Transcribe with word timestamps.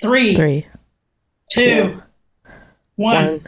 Three, 0.00 0.36
Three, 0.36 0.64
two, 1.50 2.00
one. 2.94 3.16
one. 3.16 3.40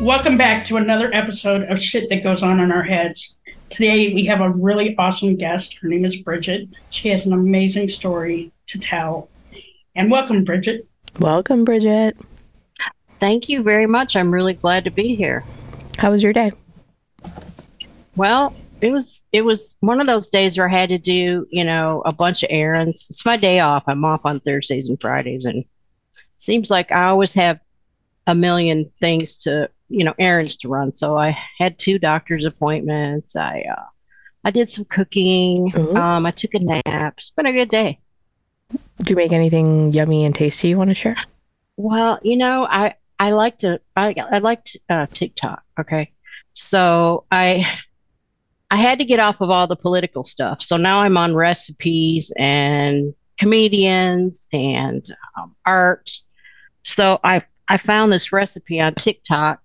Welcome 0.00 0.38
back 0.38 0.64
to 0.66 0.76
another 0.76 1.12
episode 1.12 1.64
of 1.64 1.82
Shit 1.82 2.08
That 2.10 2.22
Goes 2.22 2.44
On 2.44 2.60
in 2.60 2.70
Our 2.70 2.84
Heads. 2.84 3.36
Today 3.70 4.14
we 4.14 4.24
have 4.26 4.40
a 4.40 4.50
really 4.50 4.94
awesome 4.96 5.34
guest. 5.34 5.74
Her 5.78 5.88
name 5.88 6.04
is 6.04 6.14
Bridget. 6.14 6.68
She 6.90 7.08
has 7.08 7.26
an 7.26 7.32
amazing 7.32 7.88
story 7.88 8.52
to 8.68 8.78
tell. 8.78 9.28
And 9.94 10.10
welcome, 10.10 10.44
Bridget. 10.44 10.86
Welcome, 11.18 11.64
Bridget. 11.64 12.16
Thank 13.18 13.48
you 13.48 13.62
very 13.62 13.86
much. 13.86 14.16
I'm 14.16 14.32
really 14.32 14.54
glad 14.54 14.84
to 14.84 14.90
be 14.90 15.14
here. 15.14 15.44
How 15.98 16.10
was 16.10 16.22
your 16.22 16.32
day? 16.32 16.52
Well, 18.16 18.54
it 18.80 18.92
was 18.92 19.22
it 19.32 19.42
was 19.42 19.76
one 19.80 20.00
of 20.00 20.06
those 20.06 20.28
days 20.28 20.56
where 20.56 20.68
I 20.68 20.72
had 20.72 20.88
to 20.88 20.98
do, 20.98 21.46
you 21.50 21.64
know, 21.64 22.02
a 22.06 22.12
bunch 22.12 22.42
of 22.42 22.48
errands. 22.50 23.08
It's 23.10 23.26
my 23.26 23.36
day 23.36 23.60
off. 23.60 23.84
I'm 23.86 24.04
off 24.04 24.22
on 24.24 24.40
Thursdays 24.40 24.88
and 24.88 25.00
Fridays 25.00 25.44
and 25.44 25.64
seems 26.38 26.70
like 26.70 26.90
I 26.92 27.04
always 27.04 27.34
have 27.34 27.60
a 28.26 28.34
million 28.34 28.90
things 29.00 29.36
to, 29.38 29.68
you 29.88 30.04
know, 30.04 30.14
errands 30.18 30.56
to 30.58 30.68
run. 30.68 30.94
So 30.94 31.18
I 31.18 31.36
had 31.58 31.78
two 31.78 31.98
doctor's 31.98 32.46
appointments. 32.46 33.36
I 33.36 33.64
uh 33.70 33.84
I 34.44 34.50
did 34.50 34.70
some 34.70 34.86
cooking. 34.86 35.72
Ooh. 35.76 35.96
Um 35.96 36.24
I 36.24 36.30
took 36.30 36.54
a 36.54 36.60
nap. 36.60 37.14
It's 37.18 37.30
been 37.30 37.46
a 37.46 37.52
good 37.52 37.70
day. 37.70 38.00
Did 39.00 39.10
you 39.10 39.16
make 39.16 39.32
anything 39.32 39.92
yummy 39.92 40.26
and 40.26 40.34
tasty 40.34 40.68
you 40.68 40.78
want 40.78 40.90
to 40.90 40.94
share? 40.94 41.16
Well, 41.76 42.18
you 42.22 42.36
know, 42.36 42.66
I 42.66 42.94
I 43.18 43.30
like 43.30 43.58
to 43.58 43.80
I 43.96 44.14
I 44.30 44.38
like 44.38 44.66
uh, 44.90 45.06
TikTok. 45.06 45.62
Okay, 45.78 46.12
so 46.52 47.24
I 47.32 47.66
I 48.70 48.76
had 48.76 48.98
to 48.98 49.06
get 49.06 49.18
off 49.18 49.40
of 49.40 49.48
all 49.48 49.66
the 49.66 49.76
political 49.76 50.22
stuff. 50.22 50.60
So 50.60 50.76
now 50.76 51.00
I'm 51.00 51.16
on 51.16 51.34
recipes 51.34 52.30
and 52.38 53.14
comedians 53.38 54.46
and 54.52 55.04
um, 55.36 55.56
art. 55.64 56.10
So 56.82 57.18
I 57.24 57.42
I 57.68 57.78
found 57.78 58.12
this 58.12 58.32
recipe 58.32 58.80
on 58.80 58.94
TikTok, 58.94 59.62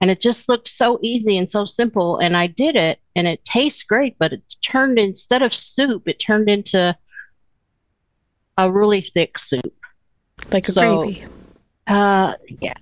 and 0.00 0.08
it 0.08 0.20
just 0.20 0.48
looked 0.48 0.68
so 0.68 1.00
easy 1.02 1.36
and 1.36 1.50
so 1.50 1.64
simple. 1.64 2.18
And 2.18 2.36
I 2.36 2.46
did 2.46 2.76
it, 2.76 3.00
and 3.16 3.26
it 3.26 3.44
tastes 3.44 3.82
great. 3.82 4.16
But 4.20 4.32
it 4.32 4.54
turned 4.64 5.00
instead 5.00 5.42
of 5.42 5.52
soup, 5.52 6.06
it 6.06 6.20
turned 6.20 6.48
into 6.48 6.96
a 8.58 8.70
really 8.70 9.00
thick 9.00 9.38
soup. 9.38 9.72
Like 10.50 10.68
a 10.68 10.72
So- 10.72 11.02
gravy. 11.02 11.24
Uh, 11.86 12.34
yeah, 12.60 12.74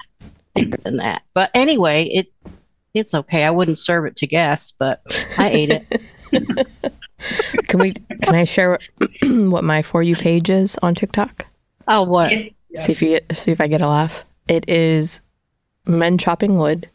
thicker 0.54 0.76
than 0.82 0.98
that. 0.98 1.22
But 1.32 1.50
anyway, 1.54 2.04
it 2.04 2.32
it's 2.92 3.14
okay. 3.14 3.44
I 3.44 3.50
wouldn't 3.50 3.78
serve 3.78 4.04
it 4.04 4.16
to 4.16 4.26
guests, 4.26 4.72
but 4.78 5.00
I 5.38 5.48
ate 5.50 5.70
it. 5.70 6.02
Can 7.68 7.80
we? 7.80 7.92
Can 8.22 8.34
I 8.34 8.44
share 8.44 8.78
what 9.22 9.64
my 9.64 9.80
for 9.82 10.02
you 10.02 10.16
page 10.16 10.50
is 10.50 10.76
on 10.82 10.94
TikTok? 10.94 11.46
Oh, 11.88 12.02
what? 12.02 12.32
It- 12.32 12.54
See 12.76 12.92
if 12.92 13.02
you 13.02 13.08
get, 13.08 13.36
see 13.36 13.50
if 13.50 13.60
I 13.60 13.66
get 13.66 13.80
a 13.80 13.88
laugh. 13.88 14.24
It 14.46 14.68
is 14.70 15.20
men 15.86 16.18
chopping 16.18 16.56
wood. 16.56 16.88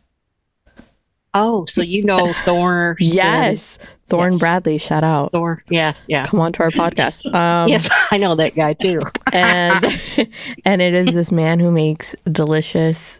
Oh, 1.34 1.66
so 1.66 1.82
you 1.82 2.02
know 2.04 2.32
Thorn? 2.46 2.96
Yes, 3.00 3.78
Thorn 4.08 4.34
Yes. 4.34 4.40
Bradley. 4.40 4.78
Shout 4.78 5.04
out. 5.04 5.32
Thorn. 5.32 5.62
Yes, 5.70 6.06
yeah. 6.08 6.26
Come 6.26 6.40
on 6.40 6.52
to 6.54 6.64
our 6.64 6.70
podcast. 6.70 7.26
Um, 7.36 7.68
yes, 7.70 7.90
I 8.12 8.18
know 8.18 8.36
that 8.36 8.56
guy 8.56 8.74
too. 8.74 9.00
and 9.34 10.30
and 10.64 10.82
it 10.82 10.94
is 10.94 11.14
this 11.14 11.32
man 11.32 11.60
who 11.60 11.72
makes 11.72 12.16
delicious 12.32 13.20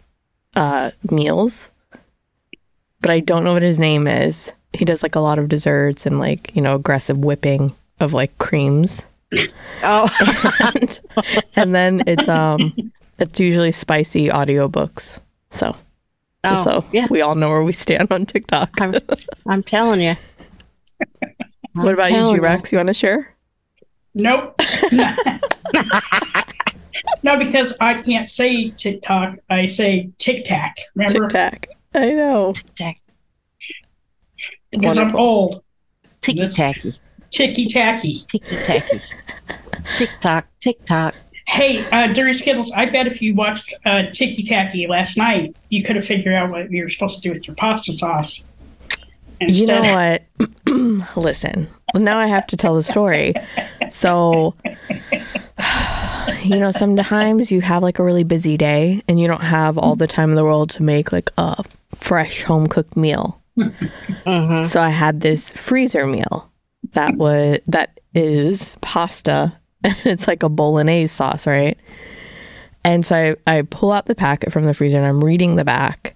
uh, 0.54 0.92
meals, 1.10 1.70
but 3.00 3.10
I 3.10 3.20
don't 3.20 3.44
know 3.44 3.52
what 3.54 3.62
his 3.62 3.80
name 3.80 4.06
is. 4.06 4.52
He 4.72 4.84
does 4.84 5.02
like 5.02 5.14
a 5.16 5.20
lot 5.20 5.38
of 5.38 5.48
desserts 5.48 6.06
and 6.06 6.18
like 6.18 6.54
you 6.54 6.62
know 6.62 6.74
aggressive 6.76 7.18
whipping 7.18 7.74
of 7.98 8.12
like 8.12 8.36
creams, 8.38 9.04
Oh, 9.82 10.08
and, 10.74 11.00
and 11.56 11.74
then 11.74 12.02
it's 12.06 12.28
um 12.28 12.92
it's 13.18 13.40
usually 13.40 13.72
spicy 13.72 14.28
audiobooks. 14.28 15.18
So 15.50 15.74
Oh, 16.44 16.62
so 16.64 16.84
yeah. 16.92 17.06
we 17.10 17.22
all 17.22 17.34
know 17.34 17.48
where 17.48 17.64
we 17.64 17.72
stand 17.72 18.12
on 18.12 18.24
TikTok. 18.24 18.70
I'm, 18.80 18.94
I'm 19.48 19.62
telling 19.64 20.00
you. 20.00 20.14
What 21.76 21.94
about 21.94 22.10
you, 22.12 22.34
G 22.34 22.40
Rex? 22.40 22.72
You 22.72 22.78
want 22.78 22.88
to 22.88 22.94
share? 22.94 23.34
Nope. 24.14 24.60
no, 27.22 27.38
because 27.38 27.74
I 27.80 28.02
can't 28.02 28.30
say 28.30 28.70
TikTok. 28.70 29.36
I 29.50 29.66
say 29.66 30.10
Tic 30.18 30.44
Tac. 30.44 30.76
Remember? 30.94 31.20
Tic 31.20 31.28
Tac. 31.30 31.68
I 31.94 32.10
know. 32.10 32.54
Tack, 32.76 33.00
Because 34.70 34.98
I'm 34.98 35.14
old. 35.16 35.62
ticky 36.20 36.42
This- 36.42 36.54
tacky, 36.56 36.98
Ticky 37.30 37.66
tacky. 37.68 38.24
ticky 38.28 38.56
tacky, 38.56 39.00
tick 39.96 40.10
tock, 40.20 40.46
tick 40.60 40.84
tock. 40.84 41.14
Hey, 41.46 41.84
uh, 41.92 42.12
Dirty 42.12 42.34
Skittles, 42.34 42.72
I 42.72 42.86
bet 42.86 43.06
if 43.06 43.22
you 43.22 43.34
watched 43.34 43.72
uh, 43.84 44.02
Ticky 44.12 44.42
Tacky 44.42 44.88
last 44.88 45.16
night, 45.16 45.54
you 45.68 45.84
could 45.84 45.94
have 45.94 46.04
figured 46.04 46.34
out 46.34 46.50
what 46.50 46.72
you 46.72 46.82
were 46.82 46.88
supposed 46.90 47.16
to 47.16 47.22
do 47.22 47.32
with 47.32 47.46
your 47.46 47.54
pasta 47.54 47.94
sauce. 47.94 48.42
You 49.40 49.66
know 49.66 49.82
what? 49.82 50.22
Listen, 51.16 51.68
now 51.94 52.18
I 52.18 52.26
have 52.26 52.46
to 52.48 52.56
tell 52.56 52.74
the 52.74 52.82
story. 52.82 53.34
So, 53.88 54.54
you 56.42 56.58
know, 56.58 56.70
sometimes 56.70 57.50
you 57.50 57.60
have 57.60 57.82
like 57.82 57.98
a 57.98 58.04
really 58.04 58.24
busy 58.24 58.56
day 58.56 59.02
and 59.08 59.20
you 59.20 59.26
don't 59.26 59.42
have 59.42 59.78
all 59.78 59.96
the 59.96 60.06
time 60.06 60.30
in 60.30 60.36
the 60.36 60.44
world 60.44 60.70
to 60.70 60.82
make 60.82 61.12
like 61.12 61.30
a 61.36 61.64
fresh 61.94 62.42
home 62.42 62.66
cooked 62.66 62.96
meal. 62.96 63.42
hmm 63.58 64.62
So 64.62 64.80
I 64.80 64.90
had 64.90 65.20
this 65.20 65.52
freezer 65.52 66.06
meal 66.06 66.50
that 66.92 67.16
was 67.16 67.58
that 67.66 68.00
is 68.14 68.76
pasta 68.80 69.56
and 69.84 69.96
it's 70.04 70.26
like 70.28 70.42
a 70.42 70.48
bolognese 70.48 71.08
sauce, 71.14 71.46
right? 71.46 71.78
And 72.84 73.04
so 73.04 73.34
I, 73.46 73.58
I 73.58 73.62
pull 73.62 73.92
out 73.92 74.06
the 74.06 74.14
packet 74.14 74.52
from 74.52 74.64
the 74.64 74.74
freezer 74.74 74.98
and 74.98 75.06
I'm 75.06 75.24
reading 75.24 75.56
the 75.56 75.64
back 75.64 76.15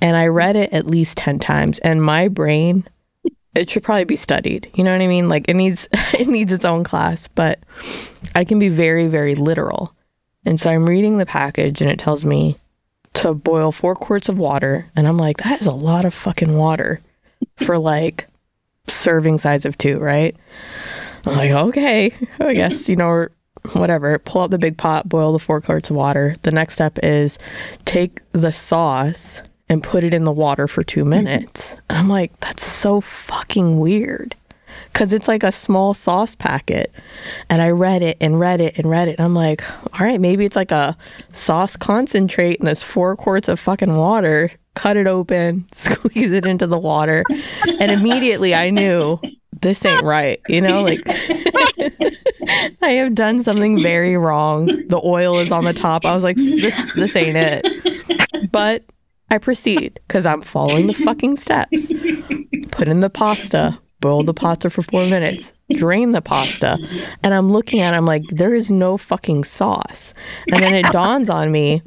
and 0.00 0.16
I 0.16 0.26
read 0.26 0.56
it 0.56 0.72
at 0.72 0.86
least 0.86 1.18
10 1.18 1.38
times 1.38 1.78
and 1.80 2.02
my 2.02 2.28
brain 2.28 2.84
it 3.52 3.68
should 3.68 3.82
probably 3.82 4.04
be 4.04 4.14
studied. 4.14 4.70
You 4.74 4.84
know 4.84 4.92
what 4.92 5.02
I 5.02 5.08
mean? 5.08 5.28
Like 5.28 5.48
it 5.48 5.54
needs 5.54 5.88
it 5.92 6.28
needs 6.28 6.52
its 6.52 6.64
own 6.64 6.84
class, 6.84 7.28
but 7.28 7.58
I 8.34 8.44
can 8.44 8.58
be 8.58 8.68
very 8.68 9.06
very 9.06 9.34
literal. 9.34 9.94
And 10.44 10.58
so 10.58 10.70
I'm 10.70 10.88
reading 10.88 11.18
the 11.18 11.26
package 11.26 11.80
and 11.80 11.90
it 11.90 11.98
tells 11.98 12.24
me 12.24 12.56
to 13.14 13.34
boil 13.34 13.72
4 13.72 13.96
quarts 13.96 14.28
of 14.28 14.38
water 14.38 14.90
and 14.94 15.08
I'm 15.08 15.18
like 15.18 15.38
that 15.38 15.60
is 15.60 15.66
a 15.66 15.72
lot 15.72 16.04
of 16.04 16.14
fucking 16.14 16.56
water 16.56 17.00
for 17.56 17.76
like 17.76 18.28
serving 18.86 19.38
size 19.38 19.64
of 19.64 19.76
2, 19.78 19.98
right? 19.98 20.36
I'm 21.26 21.36
like, 21.36 21.50
okay, 21.50 22.14
I 22.40 22.54
guess, 22.54 22.88
you 22.88 22.96
know, 22.96 23.28
whatever. 23.72 24.18
Pull 24.18 24.42
out 24.42 24.50
the 24.50 24.58
big 24.58 24.78
pot, 24.78 25.08
boil 25.08 25.32
the 25.32 25.38
four 25.38 25.60
quarts 25.60 25.90
of 25.90 25.96
water. 25.96 26.34
The 26.42 26.52
next 26.52 26.74
step 26.74 26.98
is 27.02 27.38
take 27.84 28.20
the 28.32 28.52
sauce 28.52 29.42
and 29.70 29.84
put 29.84 30.02
it 30.02 30.12
in 30.12 30.24
the 30.24 30.32
water 30.32 30.66
for 30.66 30.82
two 30.82 31.00
mm-hmm. 31.00 31.10
minutes. 31.10 31.76
And 31.88 31.96
I'm 31.96 32.08
like, 32.08 32.38
that's 32.40 32.66
so 32.66 33.00
fucking 33.00 33.78
weird. 33.78 34.34
Cause 34.92 35.12
it's 35.12 35.28
like 35.28 35.44
a 35.44 35.52
small 35.52 35.94
sauce 35.94 36.34
packet. 36.34 36.92
And 37.48 37.62
I 37.62 37.70
read 37.70 38.02
it 38.02 38.16
and 38.20 38.40
read 38.40 38.60
it 38.60 38.76
and 38.76 38.90
read 38.90 39.06
it. 39.06 39.18
And 39.18 39.24
I'm 39.24 39.34
like, 39.34 39.62
all 39.94 40.04
right, 40.04 40.20
maybe 40.20 40.44
it's 40.44 40.56
like 40.56 40.72
a 40.72 40.96
sauce 41.32 41.76
concentrate 41.76 42.56
in 42.56 42.66
this 42.66 42.82
four 42.82 43.14
quarts 43.14 43.48
of 43.48 43.60
fucking 43.60 43.94
water. 43.94 44.50
Cut 44.74 44.96
it 44.96 45.06
open, 45.06 45.66
squeeze 45.72 46.32
it 46.32 46.44
into 46.44 46.66
the 46.66 46.78
water. 46.78 47.22
And 47.78 47.92
immediately 47.92 48.52
I 48.52 48.70
knew 48.70 49.20
this 49.60 49.84
ain't 49.84 50.02
right. 50.02 50.40
You 50.48 50.60
know, 50.60 50.82
like 50.82 51.02
I 52.82 52.90
have 52.90 53.14
done 53.14 53.44
something 53.44 53.80
very 53.80 54.16
wrong. 54.16 54.66
The 54.88 55.00
oil 55.04 55.38
is 55.38 55.52
on 55.52 55.64
the 55.64 55.72
top. 55.72 56.04
I 56.04 56.14
was 56.14 56.24
like, 56.24 56.36
this 56.36 56.92
this 56.94 57.14
ain't 57.14 57.36
it. 57.36 58.50
But 58.50 58.82
I 59.30 59.38
proceed 59.38 60.00
because 60.06 60.26
I'm 60.26 60.40
following 60.42 60.86
the 60.86 60.94
fucking 60.94 61.36
steps. 61.36 61.92
Put 62.70 62.88
in 62.88 63.00
the 63.00 63.10
pasta, 63.10 63.78
boil 64.00 64.22
the 64.22 64.34
pasta 64.34 64.70
for 64.70 64.82
four 64.82 65.06
minutes, 65.06 65.52
drain 65.74 66.10
the 66.10 66.22
pasta, 66.22 66.78
and 67.22 67.34
I'm 67.34 67.50
looking 67.52 67.80
at 67.80 67.94
it, 67.94 67.96
I'm 67.96 68.06
like, 68.06 68.24
there 68.30 68.54
is 68.54 68.70
no 68.70 68.96
fucking 68.96 69.44
sauce. 69.44 70.14
And 70.50 70.62
then 70.62 70.74
it 70.74 70.86
dawns 70.86 71.30
on 71.30 71.52
me, 71.52 71.82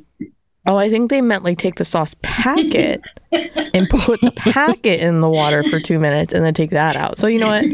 oh, 0.68 0.78
I 0.78 0.90
think 0.90 1.10
they 1.10 1.22
meant 1.22 1.44
like 1.44 1.58
take 1.58 1.76
the 1.76 1.86
sauce 1.86 2.16
packet 2.22 3.02
and 3.32 3.90
put 3.90 4.22
the 4.22 4.32
packet 4.32 5.02
in 5.02 5.22
the 5.22 5.30
water 5.30 5.64
for 5.64 5.80
two 5.80 6.00
minutes 6.00 6.34
and 6.34 6.46
then 6.46 6.54
take 6.54 6.70
that 6.70 6.96
out. 6.96 7.18
So 7.18 7.28
you 7.28 7.40
know 7.40 7.48
what? 7.48 7.66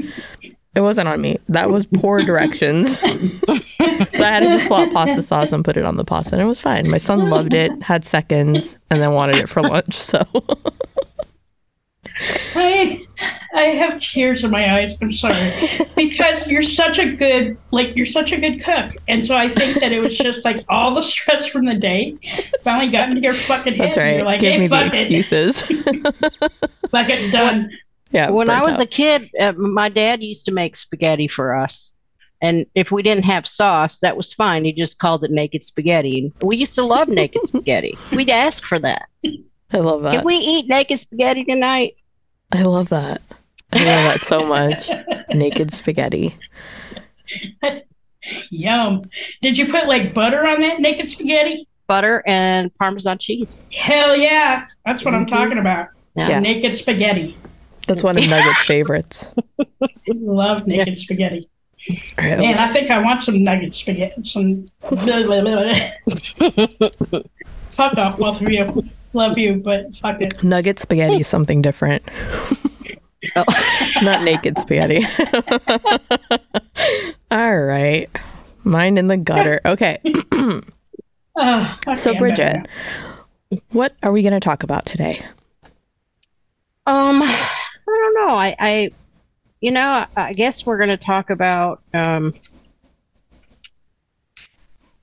It 0.75 0.81
wasn't 0.81 1.07
on 1.07 1.19
me. 1.19 1.37
That 1.47 1.69
was 1.69 1.85
poor 1.87 2.21
directions. 2.23 2.99
so 2.99 3.07
I 3.09 4.27
had 4.27 4.41
to 4.41 4.45
just 4.49 4.65
pull 4.67 4.77
out 4.77 4.91
pasta 4.91 5.21
sauce 5.23 5.51
and 5.51 5.65
put 5.65 5.77
it 5.77 5.83
on 5.83 5.97
the 5.97 6.03
pasta, 6.05 6.35
and 6.35 6.41
it 6.41 6.45
was 6.45 6.61
fine. 6.61 6.89
My 6.89 6.97
son 6.99 7.29
loved 7.29 7.53
it, 7.53 7.71
had 7.83 8.05
seconds, 8.05 8.77
and 8.91 9.01
then 9.01 9.13
wanted 9.13 9.37
it 9.37 9.49
for 9.49 9.61
lunch. 9.61 9.95
So 9.95 10.23
I, 12.55 13.05
I 13.55 13.61
have 13.61 13.99
tears 13.99 14.43
in 14.43 14.51
my 14.51 14.77
eyes. 14.79 14.97
I'm 15.01 15.11
sorry 15.13 15.35
because 15.95 16.47
you're 16.47 16.61
such 16.61 16.99
a 16.99 17.13
good, 17.13 17.57
like 17.71 17.95
you're 17.95 18.05
such 18.05 18.31
a 18.31 18.39
good 18.39 18.63
cook, 18.63 18.95
and 19.07 19.25
so 19.25 19.35
I 19.35 19.49
think 19.49 19.79
that 19.79 19.91
it 19.91 19.99
was 20.01 20.17
just 20.17 20.45
like 20.45 20.63
all 20.69 20.93
the 20.93 21.01
stress 21.01 21.45
from 21.47 21.65
the 21.65 21.75
day 21.75 22.17
finally 22.61 22.91
got 22.91 23.09
into 23.09 23.21
your 23.21 23.33
fucking 23.33 23.73
head. 23.73 23.87
That's 23.87 23.97
right. 23.97 24.15
You're 24.17 24.25
like, 24.25 24.39
Give 24.41 24.53
hey, 24.53 24.59
me 24.59 24.67
the 24.67 24.75
fuck 24.75 24.93
it, 24.93 24.99
excuses. 24.99 25.61
fuck 26.91 27.09
it, 27.09 27.31
done. 27.31 27.71
Yeah. 28.11 28.29
when 28.29 28.49
I 28.49 28.61
was 28.63 28.75
out. 28.75 28.81
a 28.81 28.85
kid, 28.85 29.29
uh, 29.39 29.53
my 29.53 29.89
dad 29.89 30.21
used 30.23 30.45
to 30.45 30.51
make 30.51 30.75
spaghetti 30.75 31.27
for 31.27 31.55
us. 31.55 31.91
And 32.41 32.65
if 32.73 32.89
we 32.91 33.03
didn't 33.03 33.25
have 33.25 33.45
sauce, 33.45 33.97
that 33.99 34.15
was 34.15 34.33
fine. 34.33 34.63
He 34.63 34.71
just 34.71 34.97
called 34.97 35.23
it 35.25 35.31
naked 35.31 35.63
spaghetti. 35.63 36.19
And 36.19 36.33
we 36.49 36.55
used 36.57 36.75
to 36.75 36.83
love 36.83 37.09
naked 37.09 37.41
spaghetti. 37.45 37.97
We'd 38.15 38.29
ask 38.29 38.63
for 38.63 38.79
that. 38.79 39.09
I 39.73 39.77
love 39.77 40.03
that. 40.03 40.13
Can 40.15 40.23
we 40.25 40.35
eat 40.35 40.67
naked 40.69 40.99
spaghetti 40.99 41.43
tonight? 41.43 41.95
I 42.51 42.63
love 42.63 42.89
that. 42.89 43.21
I 43.73 43.77
love 43.77 43.85
that 43.85 44.21
so 44.21 44.45
much. 44.45 44.89
Naked 45.33 45.71
spaghetti. 45.71 46.35
Yum. 48.49 49.03
Did 49.41 49.57
you 49.57 49.67
put 49.71 49.87
like 49.87 50.13
butter 50.13 50.45
on 50.47 50.61
that 50.61 50.79
naked 50.79 51.09
spaghetti? 51.09 51.67
Butter 51.87 52.23
and 52.25 52.73
Parmesan 52.75 53.17
cheese. 53.17 53.65
Hell 53.73 54.15
yeah. 54.15 54.65
That's 54.85 55.03
what 55.05 55.13
I'm 55.13 55.25
Mhm. 55.25 55.29
talking 55.29 55.57
about. 55.57 55.87
Yeah. 56.15 56.39
Naked 56.39 56.75
spaghetti. 56.75 57.37
That's 57.89 58.03
one 58.03 58.17
of 58.17 58.23
Nugget's 58.23 58.63
favorites. 58.63 59.31
Love 60.07 60.67
naked 60.67 60.97
spaghetti. 60.97 61.49
All 61.89 61.95
right, 62.25 62.39
Man, 62.39 62.57
I 62.59 62.71
think 62.71 62.91
I 62.91 62.99
want 63.01 63.21
some 63.21 63.43
nugget 63.43 63.73
spaghetti. 63.73 64.21
Some. 64.21 64.69
blah, 64.89 65.23
blah, 65.23 65.41
blah. 65.41 67.21
fuck 67.69 67.97
off, 67.97 68.17
both 68.17 68.41
of 68.41 68.49
you. 68.51 68.83
Love 69.13 69.37
you, 69.37 69.55
but 69.55 69.95
fuck 69.95 70.21
it. 70.21 70.43
Nugget 70.43 70.77
spaghetti 70.77 71.21
is 71.21 71.27
something 71.27 71.61
different. 71.61 72.03
Oh. 73.35 73.43
Not 74.03 74.23
naked 74.23 74.57
spaghetti. 74.59 75.05
All 77.31 77.57
right. 77.59 78.07
Mine 78.63 78.97
in 78.97 79.07
the 79.07 79.17
gutter. 79.17 79.59
Okay. 79.65 79.99
Oh, 81.41 81.73
okay, 81.87 81.95
So, 81.95 82.13
Bridget, 82.15 82.67
what 83.71 83.95
are 84.03 84.11
we 84.11 84.21
going 84.23 84.33
to 84.33 84.41
talk 84.41 84.61
about 84.63 84.85
today? 84.85 85.25
Um, 86.85 87.23
I. 88.29 88.55
I, 88.59 88.91
you 89.61 89.71
know, 89.71 90.05
I 90.15 90.31
guess 90.33 90.65
we're 90.65 90.77
going 90.77 90.89
to 90.89 90.97
talk 90.97 91.29
about 91.29 91.81
um, 91.93 92.33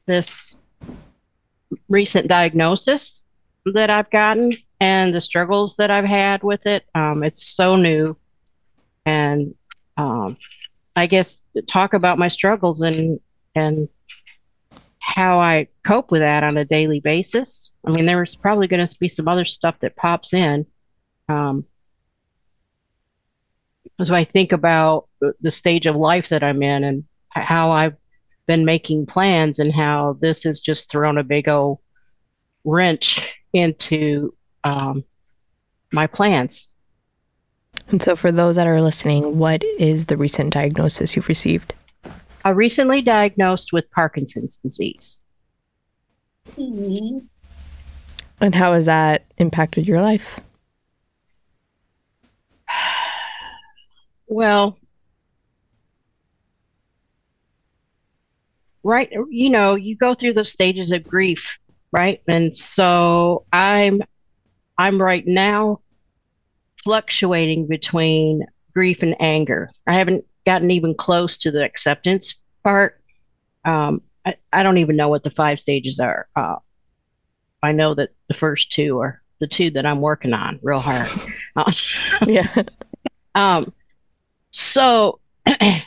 this 0.06 0.54
recent 1.88 2.28
diagnosis 2.28 3.24
that 3.66 3.90
I've 3.90 4.10
gotten 4.10 4.52
and 4.80 5.14
the 5.14 5.20
struggles 5.20 5.76
that 5.76 5.90
I've 5.90 6.04
had 6.04 6.42
with 6.42 6.66
it. 6.66 6.84
Um, 6.94 7.22
it's 7.22 7.46
so 7.46 7.76
new, 7.76 8.16
and 9.04 9.54
um, 9.96 10.36
I 10.94 11.06
guess 11.06 11.44
talk 11.68 11.94
about 11.94 12.18
my 12.18 12.28
struggles 12.28 12.82
and 12.82 13.20
and 13.54 13.88
how 14.98 15.38
I 15.38 15.68
cope 15.84 16.10
with 16.10 16.20
that 16.20 16.42
on 16.42 16.56
a 16.56 16.64
daily 16.64 17.00
basis. 17.00 17.70
I 17.86 17.90
mean, 17.90 18.06
there's 18.06 18.36
probably 18.36 18.66
going 18.66 18.86
to 18.86 18.98
be 18.98 19.08
some 19.08 19.28
other 19.28 19.44
stuff 19.44 19.78
that 19.80 19.96
pops 19.96 20.34
in. 20.34 20.66
Um, 21.28 21.64
as 23.98 24.10
I 24.10 24.24
think 24.24 24.52
about 24.52 25.08
the- 25.40 25.50
stage 25.50 25.86
of 25.86 25.96
life 25.96 26.28
that 26.28 26.42
I'm 26.42 26.62
in 26.62 26.84
and 26.84 27.04
how 27.30 27.70
I've 27.70 27.96
been 28.46 28.64
making 28.64 29.06
plans 29.06 29.58
and 29.58 29.72
how 29.72 30.16
this 30.20 30.44
has 30.44 30.60
just 30.60 30.90
thrown 30.90 31.18
a 31.18 31.24
big 31.24 31.48
old 31.48 31.78
wrench 32.64 33.34
into 33.52 34.34
um, 34.64 35.04
my 35.92 36.06
plans. 36.06 36.68
And 37.88 38.02
so, 38.02 38.16
for 38.16 38.32
those 38.32 38.56
that 38.56 38.66
are 38.66 38.80
listening, 38.80 39.38
what 39.38 39.62
is 39.78 40.06
the 40.06 40.16
recent 40.16 40.52
diagnosis 40.52 41.14
you've 41.14 41.28
received? 41.28 41.74
I 42.44 42.50
recently 42.50 43.02
diagnosed 43.02 43.72
with 43.72 43.90
Parkinson's 43.90 44.56
disease. 44.56 45.20
Mhm. 46.56 47.26
And 48.40 48.54
how 48.54 48.72
has 48.72 48.86
that 48.86 49.24
impacted 49.38 49.86
your 49.86 50.00
life? 50.00 50.40
Well, 54.26 54.78
right, 58.82 59.10
you 59.30 59.50
know, 59.50 59.74
you 59.74 59.96
go 59.96 60.14
through 60.14 60.34
the 60.34 60.44
stages 60.44 60.92
of 60.92 61.04
grief, 61.04 61.58
right? 61.92 62.22
And 62.28 62.56
so 62.56 63.44
I'm 63.52 64.02
I'm 64.78 65.00
right 65.00 65.26
now 65.26 65.80
fluctuating 66.82 67.66
between 67.66 68.44
grief 68.74 69.02
and 69.02 69.16
anger. 69.20 69.70
I 69.86 69.94
haven't 69.94 70.24
gotten 70.44 70.70
even 70.70 70.94
close 70.94 71.36
to 71.38 71.50
the 71.50 71.64
acceptance 71.64 72.36
part. 72.62 73.00
Um, 73.64 74.02
I, 74.24 74.36
I 74.52 74.62
don't 74.62 74.78
even 74.78 74.96
know 74.96 75.08
what 75.08 75.22
the 75.22 75.30
five 75.30 75.58
stages 75.58 75.98
are. 75.98 76.28
Uh, 76.36 76.56
I 77.62 77.72
know 77.72 77.94
that 77.94 78.10
the 78.28 78.34
first 78.34 78.70
two 78.70 79.00
are 79.00 79.22
the 79.40 79.46
two 79.46 79.70
that 79.70 79.86
I'm 79.86 80.00
working 80.00 80.32
on 80.32 80.58
real 80.62 80.80
hard. 80.80 81.08
Uh, 81.56 81.72
Yeah. 82.26 82.54
um, 83.34 83.72
so 84.56 85.20
the 85.44 85.82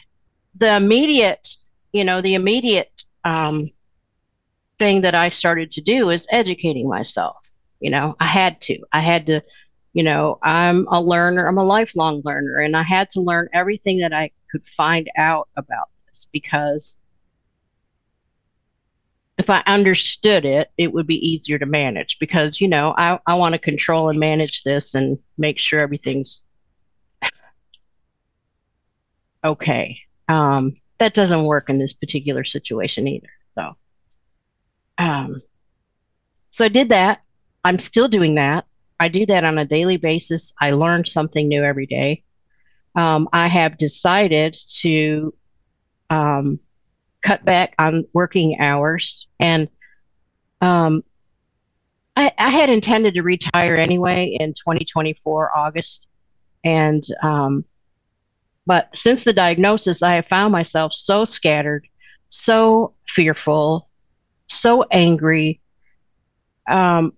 immediate, 0.61 1.55
you 1.91 2.03
know, 2.03 2.21
the 2.21 2.35
immediate 2.35 3.03
um, 3.25 3.67
thing 4.77 5.01
that 5.01 5.15
I 5.15 5.29
started 5.29 5.71
to 5.71 5.81
do 5.81 6.11
is 6.11 6.27
educating 6.29 6.87
myself. 6.87 7.37
You 7.79 7.89
know, 7.89 8.15
I 8.19 8.27
had 8.27 8.61
to. 8.61 8.77
I 8.93 8.99
had 8.99 9.25
to, 9.27 9.41
you 9.93 10.03
know, 10.03 10.37
I'm 10.43 10.87
a 10.91 11.01
learner, 11.01 11.47
I'm 11.47 11.57
a 11.57 11.63
lifelong 11.63 12.21
learner, 12.23 12.59
and 12.59 12.77
I 12.77 12.83
had 12.83 13.09
to 13.11 13.21
learn 13.21 13.49
everything 13.53 13.99
that 13.99 14.13
I 14.13 14.29
could 14.51 14.67
find 14.67 15.09
out 15.17 15.47
about 15.55 15.89
this 16.07 16.27
because 16.31 16.97
if 19.39 19.49
I 19.49 19.63
understood 19.65 20.45
it, 20.45 20.69
it 20.77 20.93
would 20.93 21.07
be 21.07 21.27
easier 21.27 21.57
to 21.57 21.65
manage 21.65 22.19
because, 22.19 22.61
you 22.61 22.67
know, 22.67 22.93
I, 22.97 23.17
I 23.25 23.35
want 23.35 23.53
to 23.53 23.59
control 23.59 24.09
and 24.09 24.19
manage 24.19 24.61
this 24.61 24.93
and 24.93 25.17
make 25.37 25.57
sure 25.57 25.79
everything's 25.79 26.43
okay. 29.43 29.99
Um, 30.27 30.77
that 30.99 31.13
doesn't 31.13 31.43
work 31.43 31.69
in 31.69 31.79
this 31.79 31.93
particular 31.93 32.43
situation 32.43 33.07
either. 33.07 33.29
So, 33.55 33.75
um, 34.97 35.41
so 36.51 36.65
I 36.65 36.67
did 36.67 36.89
that. 36.89 37.21
I'm 37.63 37.79
still 37.79 38.07
doing 38.07 38.35
that. 38.35 38.65
I 38.99 39.07
do 39.07 39.25
that 39.27 39.43
on 39.43 39.57
a 39.57 39.65
daily 39.65 39.97
basis. 39.97 40.53
I 40.59 40.71
learn 40.71 41.05
something 41.05 41.47
new 41.47 41.63
every 41.63 41.85
day. 41.85 42.23
Um, 42.95 43.29
I 43.31 43.47
have 43.47 43.77
decided 43.77 44.57
to 44.79 45.33
um, 46.09 46.59
cut 47.21 47.45
back 47.45 47.75
on 47.79 48.05
working 48.13 48.59
hours, 48.59 49.27
and 49.39 49.69
um, 50.59 51.03
I, 52.15 52.31
I 52.37 52.49
had 52.49 52.69
intended 52.69 53.13
to 53.13 53.21
retire 53.21 53.75
anyway 53.75 54.37
in 54.39 54.53
2024 54.53 55.57
August, 55.57 56.07
and 56.65 57.03
um, 57.23 57.63
but 58.69 58.95
since 58.95 59.23
the 59.23 59.33
diagnosis, 59.33 60.03
I 60.03 60.13
have 60.13 60.27
found 60.27 60.51
myself 60.51 60.93
so 60.93 61.25
scattered, 61.25 61.87
so 62.29 62.93
fearful, 63.07 63.89
so 64.47 64.83
angry. 64.91 65.59
Um, 66.69 67.13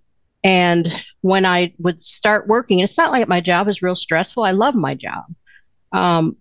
and 0.45 0.87
when 1.19 1.45
I 1.45 1.73
would 1.77 2.01
start 2.01 2.47
working, 2.47 2.79
it's 2.79 2.97
not 2.97 3.11
like 3.11 3.27
my 3.27 3.41
job 3.41 3.67
is 3.67 3.81
real 3.81 3.97
stressful. 3.97 4.45
I 4.45 4.51
love 4.51 4.75
my 4.75 4.95
job. 4.95 5.25
Um, 5.91 6.37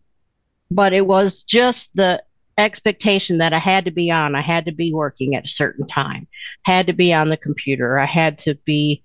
but 0.71 0.93
it 0.93 1.05
was 1.05 1.43
just 1.43 1.91
the 1.97 2.23
expectation 2.57 3.39
that 3.39 3.53
I 3.53 3.59
had 3.59 3.87
to 3.87 3.91
be 3.91 4.13
on. 4.13 4.37
I 4.37 4.43
had 4.43 4.67
to 4.67 4.73
be 4.73 4.95
working 4.95 5.35
at 5.35 5.45
a 5.45 5.49
certain 5.49 5.89
time, 5.89 6.29
had 6.63 6.87
to 6.87 6.93
be 6.93 7.13
on 7.13 7.31
the 7.31 7.37
computer. 7.37 7.99
I 7.99 8.07
had 8.07 8.39
to 8.41 8.55
be 8.65 9.03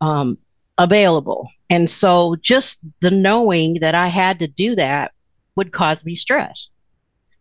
um, 0.00 0.38
available. 0.80 1.48
And 1.68 1.88
so 1.88 2.36
just 2.40 2.80
the 3.00 3.10
knowing 3.10 3.74
that 3.80 3.94
I 3.94 4.08
had 4.08 4.38
to 4.40 4.48
do 4.48 4.74
that 4.76 5.12
would 5.54 5.72
cause 5.72 6.04
me 6.04 6.16
stress. 6.16 6.70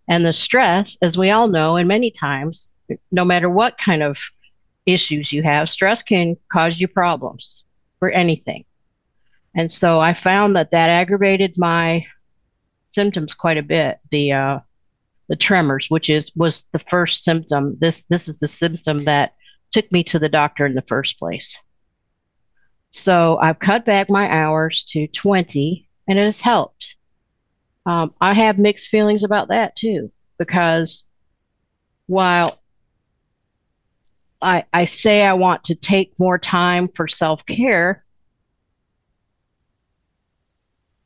And 0.10 0.26
the 0.26 0.34
stress, 0.34 0.98
as 1.02 1.18
we 1.18 1.32
all 1.32 1.48
know, 1.48 1.78
and 1.78 1.88
many 1.88 2.12
times, 2.12 2.70
no 3.12 3.24
matter 3.24 3.50
what 3.50 3.78
kind 3.78 4.04
of 4.04 4.20
issues 4.86 5.32
you 5.32 5.42
have, 5.44 5.70
stress 5.70 6.04
can 6.04 6.36
cause 6.52 6.80
you 6.80 6.88
problems 6.88 7.64
for 8.00 8.10
anything. 8.10 8.66
And 9.56 9.72
so 9.72 10.00
I 10.00 10.14
found 10.14 10.56
that 10.56 10.72
that 10.72 10.90
aggravated 10.90 11.58
my 11.58 12.06
symptoms 12.88 13.34
quite 13.34 13.58
a 13.58 13.64
bit. 13.64 14.00
The 14.12 14.34
uh, 14.34 14.60
the 15.28 15.36
tremors, 15.36 15.90
which 15.90 16.10
is 16.10 16.32
was 16.36 16.68
the 16.72 16.80
first 16.80 17.24
symptom. 17.24 17.78
This 17.80 18.04
this 18.04 18.28
is 18.28 18.40
the 18.40 18.48
symptom 18.48 19.06
that 19.06 19.34
took 19.72 19.90
me 19.92 20.04
to 20.06 20.20
the 20.20 20.30
doctor 20.30 20.66
in 20.66 20.74
the 20.74 20.82
first 20.84 21.18
place. 21.20 21.56
So 22.92 23.38
I've 23.38 23.60
cut 23.60 23.86
back 23.86 24.10
my 24.10 24.30
hours 24.30 24.84
to 24.90 25.08
20, 25.08 25.88
and 26.08 26.18
it 26.18 26.24
has 26.24 26.42
helped. 26.42 26.96
Um, 27.86 28.14
I 28.20 28.34
have 28.34 28.58
mixed 28.60 28.90
feelings 28.90 29.24
about 29.24 29.50
that 29.50 29.76
too, 29.76 30.12
because 30.38 31.06
while 32.08 32.60
I, 34.42 34.66
I 34.74 34.86
say 34.86 35.24
I 35.24 35.34
want 35.34 35.66
to 35.66 35.76
take 35.76 36.14
more 36.18 36.40
time 36.40 36.88
for 36.88 37.08
self 37.08 37.46
care, 37.46 38.04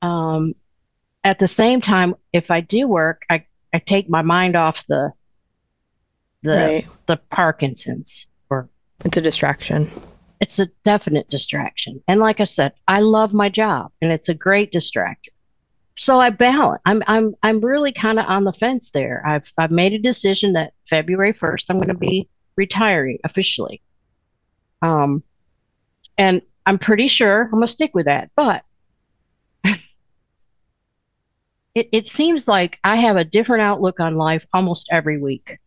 um, 0.01 0.55
at 1.23 1.39
the 1.39 1.47
same 1.47 1.81
time, 1.81 2.15
if 2.31 2.51
I 2.51 2.61
do 2.61 2.87
work, 2.87 3.23
I, 3.29 3.45
I 3.73 3.79
take 3.79 4.09
my 4.09 4.21
mind 4.21 4.55
off 4.55 4.85
the 4.87 5.11
the 6.41 6.49
Right. 6.49 6.87
the 7.05 7.17
Parkinson's 7.29 8.27
or 8.49 8.67
It's 9.05 9.15
a 9.15 9.21
distraction. 9.21 9.89
It's 10.43 10.59
a 10.59 10.65
definite 10.83 11.29
distraction. 11.29 12.03
And 12.05 12.19
like 12.19 12.41
I 12.41 12.43
said, 12.43 12.73
I 12.85 12.99
love 12.99 13.33
my 13.33 13.47
job 13.47 13.93
and 14.01 14.11
it's 14.11 14.27
a 14.27 14.33
great 14.33 14.73
distractor. 14.73 15.29
So 15.95 16.19
I 16.19 16.31
balance. 16.31 16.81
I'm 16.85 17.01
I'm 17.07 17.33
I'm 17.43 17.61
really 17.61 17.93
kind 17.93 18.19
of 18.19 18.25
on 18.25 18.43
the 18.43 18.51
fence 18.51 18.89
there. 18.89 19.23
I've 19.25 19.49
I've 19.57 19.71
made 19.71 19.93
a 19.93 19.99
decision 19.99 20.51
that 20.53 20.73
February 20.89 21.31
1st 21.31 21.67
I'm 21.69 21.77
going 21.77 21.87
to 21.87 21.93
be 21.93 22.27
retiring 22.57 23.19
officially. 23.23 23.81
Um 24.81 25.23
and 26.17 26.41
I'm 26.65 26.77
pretty 26.77 27.07
sure 27.07 27.43
I'm 27.43 27.51
going 27.51 27.61
to 27.61 27.67
stick 27.69 27.95
with 27.95 28.07
that. 28.07 28.29
But 28.35 28.65
it 29.63 29.77
it 31.73 32.07
seems 32.09 32.49
like 32.49 32.79
I 32.83 32.97
have 32.97 33.15
a 33.15 33.23
different 33.23 33.61
outlook 33.61 34.01
on 34.01 34.17
life 34.17 34.45
almost 34.53 34.89
every 34.91 35.21
week 35.21 35.57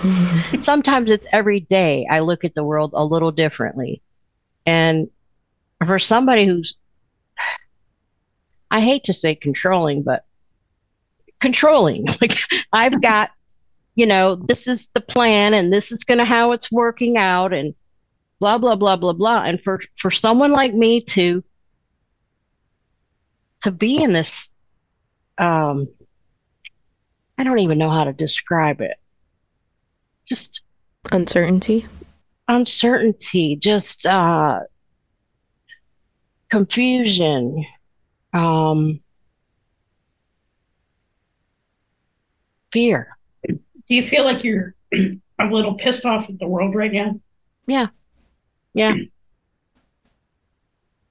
sometimes 0.60 1.10
it's 1.10 1.26
every 1.32 1.60
day 1.60 2.06
I 2.10 2.20
look 2.20 2.44
at 2.44 2.54
the 2.54 2.64
world 2.64 2.92
a 2.94 3.04
little 3.04 3.30
differently. 3.30 4.02
And 4.66 5.10
for 5.86 5.98
somebody 5.98 6.46
who's, 6.46 6.76
I 8.70 8.80
hate 8.80 9.04
to 9.04 9.12
say 9.12 9.34
controlling, 9.34 10.02
but 10.02 10.24
controlling, 11.40 12.06
like 12.20 12.38
I've 12.72 13.00
got, 13.00 13.30
you 13.94 14.06
know, 14.06 14.36
this 14.36 14.66
is 14.66 14.88
the 14.94 15.00
plan 15.00 15.54
and 15.54 15.72
this 15.72 15.92
is 15.92 16.04
going 16.04 16.18
to 16.18 16.24
how 16.24 16.52
it's 16.52 16.72
working 16.72 17.16
out 17.16 17.52
and 17.52 17.74
blah, 18.38 18.58
blah, 18.58 18.76
blah, 18.76 18.96
blah, 18.96 19.12
blah. 19.12 19.42
And 19.44 19.60
for, 19.60 19.80
for 19.96 20.10
someone 20.10 20.52
like 20.52 20.74
me 20.74 21.02
to, 21.02 21.44
to 23.62 23.70
be 23.70 24.02
in 24.02 24.12
this, 24.12 24.48
um, 25.38 25.88
I 27.36 27.44
don't 27.44 27.58
even 27.58 27.78
know 27.78 27.90
how 27.90 28.04
to 28.04 28.12
describe 28.12 28.80
it. 28.80 28.96
Just 30.32 30.62
Uncertainty. 31.12 31.84
uncertainty, 32.48 33.54
just 33.56 34.06
uh, 34.06 34.60
confusion, 36.48 37.66
um, 38.32 39.00
fear. 42.72 43.18
Do 43.46 43.58
you 43.88 44.02
feel 44.02 44.24
like 44.24 44.42
you're 44.42 44.74
a 44.94 45.44
little 45.50 45.74
pissed 45.74 46.06
off 46.06 46.30
at 46.30 46.38
the 46.38 46.46
world 46.48 46.74
right 46.74 46.90
now? 46.94 47.20
Yeah, 47.66 47.88
Yeah. 48.72 48.94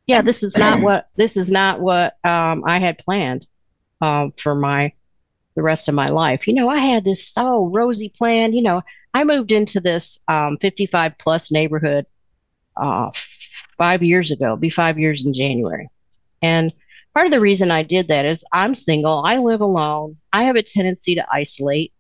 Yeah, 0.07 0.23
this 0.23 0.41
is 0.41 0.57
not 0.57 0.81
what 0.81 1.09
this 1.15 1.37
is 1.37 1.51
not 1.51 1.79
what 1.79 2.17
um, 2.23 2.63
I 2.65 2.79
had 2.79 2.97
planned 2.97 3.45
um, 4.01 4.33
for 4.35 4.55
my 4.55 4.93
the 5.55 5.61
rest 5.61 5.89
of 5.89 5.93
my 5.93 6.07
life. 6.07 6.47
You 6.47 6.55
know, 6.55 6.69
I 6.69 6.79
had 6.79 7.03
this 7.03 7.27
so 7.27 7.67
rosy 7.67 8.09
plan. 8.09 8.53
You 8.53 8.63
know, 8.63 8.81
I 9.13 9.23
moved 9.23 9.51
into 9.51 9.79
this 9.79 10.19
um, 10.27 10.57
55 10.61 11.17
plus 11.17 11.51
neighborhood 11.51 12.05
uh, 12.77 13.11
five 13.77 14.03
years 14.03 14.31
ago. 14.31 14.55
Be 14.55 14.69
five 14.69 14.97
years 14.97 15.25
in 15.25 15.33
January, 15.33 15.89
and 16.41 16.73
part 17.13 17.25
of 17.25 17.31
the 17.31 17.41
reason 17.41 17.71
I 17.71 17.83
did 17.83 18.07
that 18.07 18.25
is 18.25 18.45
I'm 18.51 18.75
single. 18.75 19.23
I 19.25 19.37
live 19.37 19.61
alone. 19.61 20.17
I 20.31 20.43
have 20.43 20.55
a 20.55 20.63
tendency 20.63 21.15
to 21.15 21.27
isolate. 21.31 21.93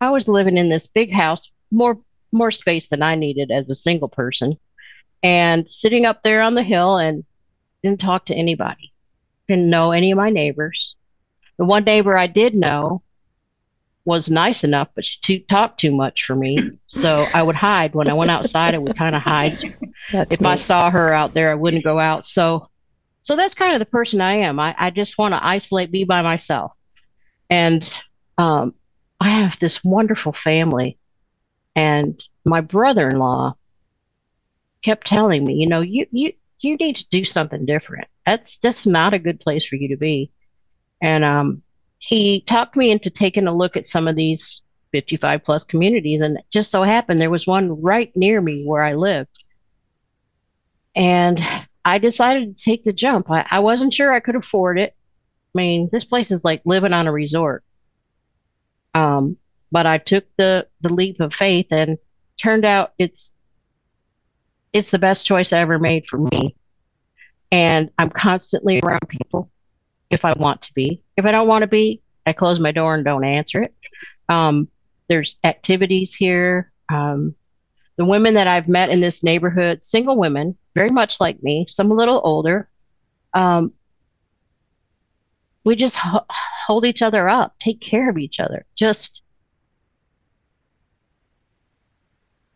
I 0.00 0.10
was 0.10 0.28
living 0.28 0.56
in 0.56 0.68
this 0.68 0.86
big 0.86 1.12
house, 1.12 1.52
more 1.70 1.98
more 2.32 2.50
space 2.50 2.88
than 2.88 3.02
I 3.02 3.14
needed 3.14 3.50
as 3.50 3.68
a 3.68 3.74
single 3.74 4.08
person, 4.08 4.58
and 5.22 5.70
sitting 5.70 6.04
up 6.04 6.22
there 6.22 6.40
on 6.40 6.54
the 6.54 6.62
hill 6.62 6.96
and 6.96 7.24
didn't 7.82 8.00
talk 8.00 8.26
to 8.26 8.34
anybody. 8.34 8.92
Didn't 9.48 9.70
know 9.70 9.92
any 9.92 10.10
of 10.10 10.18
my 10.18 10.30
neighbors. 10.30 10.94
The 11.58 11.64
one 11.64 11.84
neighbor 11.84 12.16
I 12.16 12.26
did 12.26 12.54
know 12.54 13.02
was 14.04 14.30
nice 14.30 14.64
enough, 14.64 14.88
but 14.94 15.04
she 15.04 15.20
too, 15.20 15.38
talked 15.48 15.78
too 15.78 15.92
much 15.92 16.24
for 16.24 16.34
me. 16.34 16.72
So 16.86 17.26
I 17.34 17.42
would 17.42 17.56
hide 17.56 17.94
when 17.94 18.08
I 18.08 18.14
went 18.14 18.30
outside. 18.30 18.74
I 18.74 18.78
would 18.78 18.96
kind 18.96 19.14
of 19.14 19.22
hide. 19.22 19.58
That's 20.10 20.34
If 20.34 20.40
me. 20.40 20.48
I 20.48 20.56
saw 20.56 20.90
her 20.90 21.12
out 21.12 21.34
there, 21.34 21.50
I 21.50 21.54
wouldn't 21.54 21.84
go 21.84 21.98
out. 21.98 22.26
So, 22.26 22.68
so 23.22 23.36
that's 23.36 23.54
kind 23.54 23.74
of 23.74 23.78
the 23.78 23.86
person 23.86 24.20
I 24.20 24.36
am. 24.36 24.58
I, 24.58 24.74
I 24.78 24.90
just 24.90 25.18
want 25.18 25.34
to 25.34 25.44
isolate, 25.44 25.90
be 25.90 26.04
by 26.04 26.22
myself. 26.22 26.72
And 27.50 27.82
um, 28.38 28.74
I 29.20 29.28
have 29.28 29.58
this 29.58 29.84
wonderful 29.84 30.32
family, 30.32 30.98
and 31.76 32.20
my 32.44 32.62
brother-in-law 32.62 33.54
kept 34.82 35.06
telling 35.06 35.44
me, 35.44 35.54
you 35.54 35.68
know, 35.68 35.82
you 35.82 36.06
you 36.10 36.32
you 36.60 36.76
need 36.76 36.96
to 36.96 37.08
do 37.10 37.24
something 37.24 37.66
different. 37.66 38.08
That's 38.24 38.56
that's 38.56 38.86
not 38.86 39.14
a 39.14 39.18
good 39.18 39.40
place 39.40 39.66
for 39.66 39.76
you 39.76 39.88
to 39.88 39.96
be. 39.96 40.30
And 41.02 41.24
um, 41.24 41.62
he 42.00 42.40
talked 42.40 42.76
me 42.76 42.90
into 42.90 43.10
taking 43.10 43.46
a 43.46 43.54
look 43.54 43.76
at 43.76 43.86
some 43.86 44.08
of 44.08 44.16
these 44.16 44.62
55 44.90 45.44
plus 45.44 45.64
communities, 45.64 46.22
and 46.22 46.38
it 46.38 46.44
just 46.50 46.70
so 46.70 46.82
happened 46.82 47.20
there 47.20 47.30
was 47.30 47.46
one 47.46 47.80
right 47.80 48.10
near 48.16 48.40
me 48.40 48.64
where 48.64 48.82
I 48.82 48.94
lived. 48.94 49.44
And 50.96 51.40
I 51.84 51.98
decided 51.98 52.56
to 52.56 52.64
take 52.64 52.84
the 52.84 52.92
jump. 52.92 53.30
I, 53.30 53.46
I 53.50 53.60
wasn't 53.60 53.92
sure 53.92 54.12
I 54.12 54.20
could 54.20 54.34
afford 54.34 54.78
it. 54.78 54.96
I 55.54 55.58
mean, 55.58 55.90
this 55.92 56.06
place 56.06 56.30
is 56.30 56.42
like 56.42 56.62
living 56.64 56.94
on 56.94 57.06
a 57.06 57.12
resort. 57.12 57.62
Um, 58.94 59.36
but 59.70 59.86
I 59.86 59.98
took 59.98 60.24
the 60.36 60.66
the 60.80 60.92
leap 60.92 61.20
of 61.20 61.34
faith, 61.34 61.66
and 61.70 61.98
turned 62.38 62.64
out 62.64 62.94
it's 62.98 63.32
it's 64.72 64.90
the 64.90 64.98
best 64.98 65.26
choice 65.26 65.52
I 65.52 65.58
ever 65.58 65.78
made 65.78 66.06
for 66.06 66.18
me. 66.18 66.56
And 67.52 67.90
I'm 67.98 68.10
constantly 68.10 68.80
around 68.80 69.06
people 69.06 69.50
if 70.10 70.24
I 70.24 70.32
want 70.32 70.62
to 70.62 70.74
be. 70.74 71.02
If 71.16 71.24
I 71.24 71.30
don't 71.30 71.48
want 71.48 71.62
to 71.62 71.68
be, 71.68 72.02
I 72.26 72.32
close 72.32 72.60
my 72.60 72.72
door 72.72 72.94
and 72.94 73.04
don't 73.04 73.24
answer 73.24 73.62
it. 73.62 73.74
Um, 74.28 74.68
there's 75.08 75.36
activities 75.44 76.14
here. 76.14 76.72
Um, 76.92 77.34
the 77.96 78.04
women 78.04 78.34
that 78.34 78.46
I've 78.46 78.68
met 78.68 78.90
in 78.90 79.00
this 79.00 79.22
neighborhood, 79.22 79.84
single 79.84 80.18
women, 80.18 80.56
very 80.74 80.90
much 80.90 81.20
like 81.20 81.42
me, 81.42 81.66
some 81.68 81.90
a 81.90 81.94
little 81.94 82.20
older, 82.24 82.68
um, 83.34 83.72
we 85.64 85.76
just 85.76 85.96
ho- 85.96 86.24
hold 86.66 86.84
each 86.84 87.02
other 87.02 87.28
up, 87.28 87.54
take 87.58 87.80
care 87.80 88.08
of 88.08 88.18
each 88.18 88.40
other. 88.40 88.64
Just, 88.74 89.22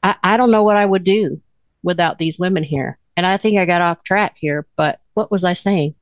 I, 0.02 0.16
I 0.22 0.36
don't 0.36 0.50
know 0.50 0.62
what 0.62 0.76
I 0.76 0.86
would 0.86 1.04
do 1.04 1.40
without 1.82 2.18
these 2.18 2.38
women 2.38 2.64
here. 2.64 2.98
And 3.16 3.26
I 3.26 3.36
think 3.36 3.58
I 3.58 3.66
got 3.66 3.82
off 3.82 4.02
track 4.02 4.36
here, 4.38 4.66
but 4.76 5.00
what 5.12 5.30
was 5.30 5.44
I 5.44 5.54
saying? 5.54 5.94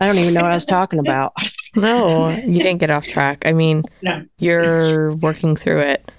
I 0.00 0.06
don't 0.06 0.18
even 0.18 0.34
know 0.34 0.42
what 0.42 0.52
I 0.52 0.54
was 0.54 0.64
talking 0.64 0.98
about. 0.98 1.32
No, 1.76 2.30
you 2.30 2.60
didn't 2.60 2.78
get 2.78 2.90
off 2.90 3.06
track. 3.06 3.46
I 3.46 3.52
mean, 3.52 3.84
No. 4.02 4.24
you're 4.38 5.12
working 5.14 5.54
through 5.54 5.78
it. 5.82 6.10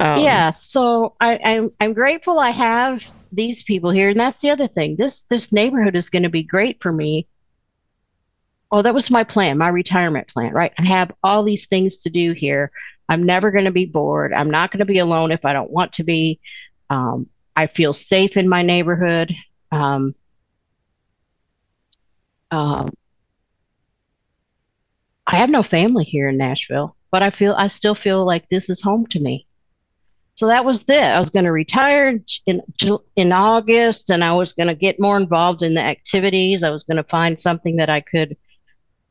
Um, 0.00 0.24
yeah, 0.24 0.50
so 0.50 1.14
I, 1.20 1.38
I'm 1.44 1.70
I'm 1.78 1.92
grateful 1.92 2.38
I 2.38 2.48
have 2.48 3.06
these 3.30 3.62
people 3.62 3.90
here, 3.90 4.08
and 4.08 4.18
that's 4.18 4.38
the 4.38 4.48
other 4.48 4.66
thing. 4.66 4.96
This 4.96 5.24
this 5.28 5.52
neighborhood 5.52 5.94
is 5.94 6.08
going 6.08 6.22
to 6.22 6.30
be 6.30 6.42
great 6.42 6.82
for 6.82 6.90
me. 6.90 7.26
Oh, 8.72 8.80
that 8.80 8.94
was 8.94 9.10
my 9.10 9.24
plan, 9.24 9.58
my 9.58 9.68
retirement 9.68 10.26
plan, 10.28 10.54
right? 10.54 10.72
I 10.78 10.86
have 10.86 11.12
all 11.22 11.42
these 11.44 11.66
things 11.66 11.98
to 11.98 12.08
do 12.10 12.32
here. 12.32 12.70
I'm 13.10 13.24
never 13.24 13.50
going 13.50 13.66
to 13.66 13.70
be 13.70 13.84
bored. 13.84 14.32
I'm 14.32 14.50
not 14.50 14.70
going 14.70 14.78
to 14.78 14.86
be 14.86 14.98
alone 14.98 15.32
if 15.32 15.44
I 15.44 15.52
don't 15.52 15.70
want 15.70 15.92
to 15.94 16.02
be. 16.02 16.40
Um, 16.88 17.28
I 17.54 17.66
feel 17.66 17.92
safe 17.92 18.38
in 18.38 18.48
my 18.48 18.62
neighborhood. 18.62 19.34
Um, 19.70 20.14
um, 22.54 22.94
I 25.26 25.36
have 25.36 25.50
no 25.50 25.62
family 25.62 26.04
here 26.04 26.28
in 26.28 26.36
Nashville, 26.36 26.96
but 27.10 27.22
I 27.22 27.30
feel 27.30 27.54
I 27.54 27.68
still 27.68 27.94
feel 27.94 28.24
like 28.24 28.48
this 28.48 28.68
is 28.70 28.80
home 28.80 29.06
to 29.08 29.20
me. 29.20 29.46
So 30.36 30.46
that 30.48 30.64
was 30.64 30.84
it. 30.88 31.02
I 31.02 31.18
was 31.18 31.30
going 31.30 31.44
to 31.44 31.52
retire 31.52 32.20
in 32.46 32.62
in 33.16 33.32
August, 33.32 34.10
and 34.10 34.22
I 34.22 34.34
was 34.36 34.52
going 34.52 34.68
to 34.68 34.74
get 34.74 35.00
more 35.00 35.16
involved 35.16 35.62
in 35.62 35.74
the 35.74 35.80
activities. 35.80 36.62
I 36.62 36.70
was 36.70 36.84
going 36.84 36.96
to 36.96 37.04
find 37.04 37.38
something 37.38 37.76
that 37.76 37.90
I 37.90 38.00
could 38.00 38.36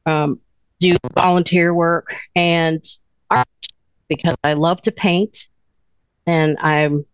um, 0.05 0.39
do 0.79 0.95
volunteer 1.13 1.73
work 1.73 2.15
and 2.35 2.85
art 3.29 3.47
because 4.07 4.35
I 4.43 4.53
love 4.53 4.81
to 4.83 4.91
paint, 4.91 5.47
and 6.25 6.57
I'm 6.59 7.05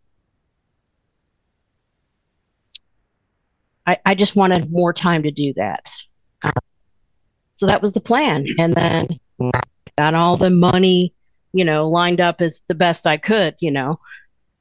I, 3.89 3.97
I 4.05 4.13
just 4.13 4.35
wanted 4.35 4.71
more 4.71 4.93
time 4.93 5.23
to 5.23 5.31
do 5.31 5.53
that. 5.55 5.89
So 7.59 7.65
that 7.65 7.81
was 7.81 7.91
the 7.91 7.99
plan, 7.99 8.45
and 8.57 8.73
then 8.73 9.19
got 9.97 10.15
all 10.15 10.37
the 10.37 10.49
money 10.49 11.13
you 11.53 11.65
know, 11.65 11.89
lined 11.89 12.21
up 12.21 12.41
as 12.41 12.61
the 12.67 12.75
best 12.75 13.07
I 13.07 13.17
could, 13.17 13.55
you 13.59 13.71
know. 13.71 13.99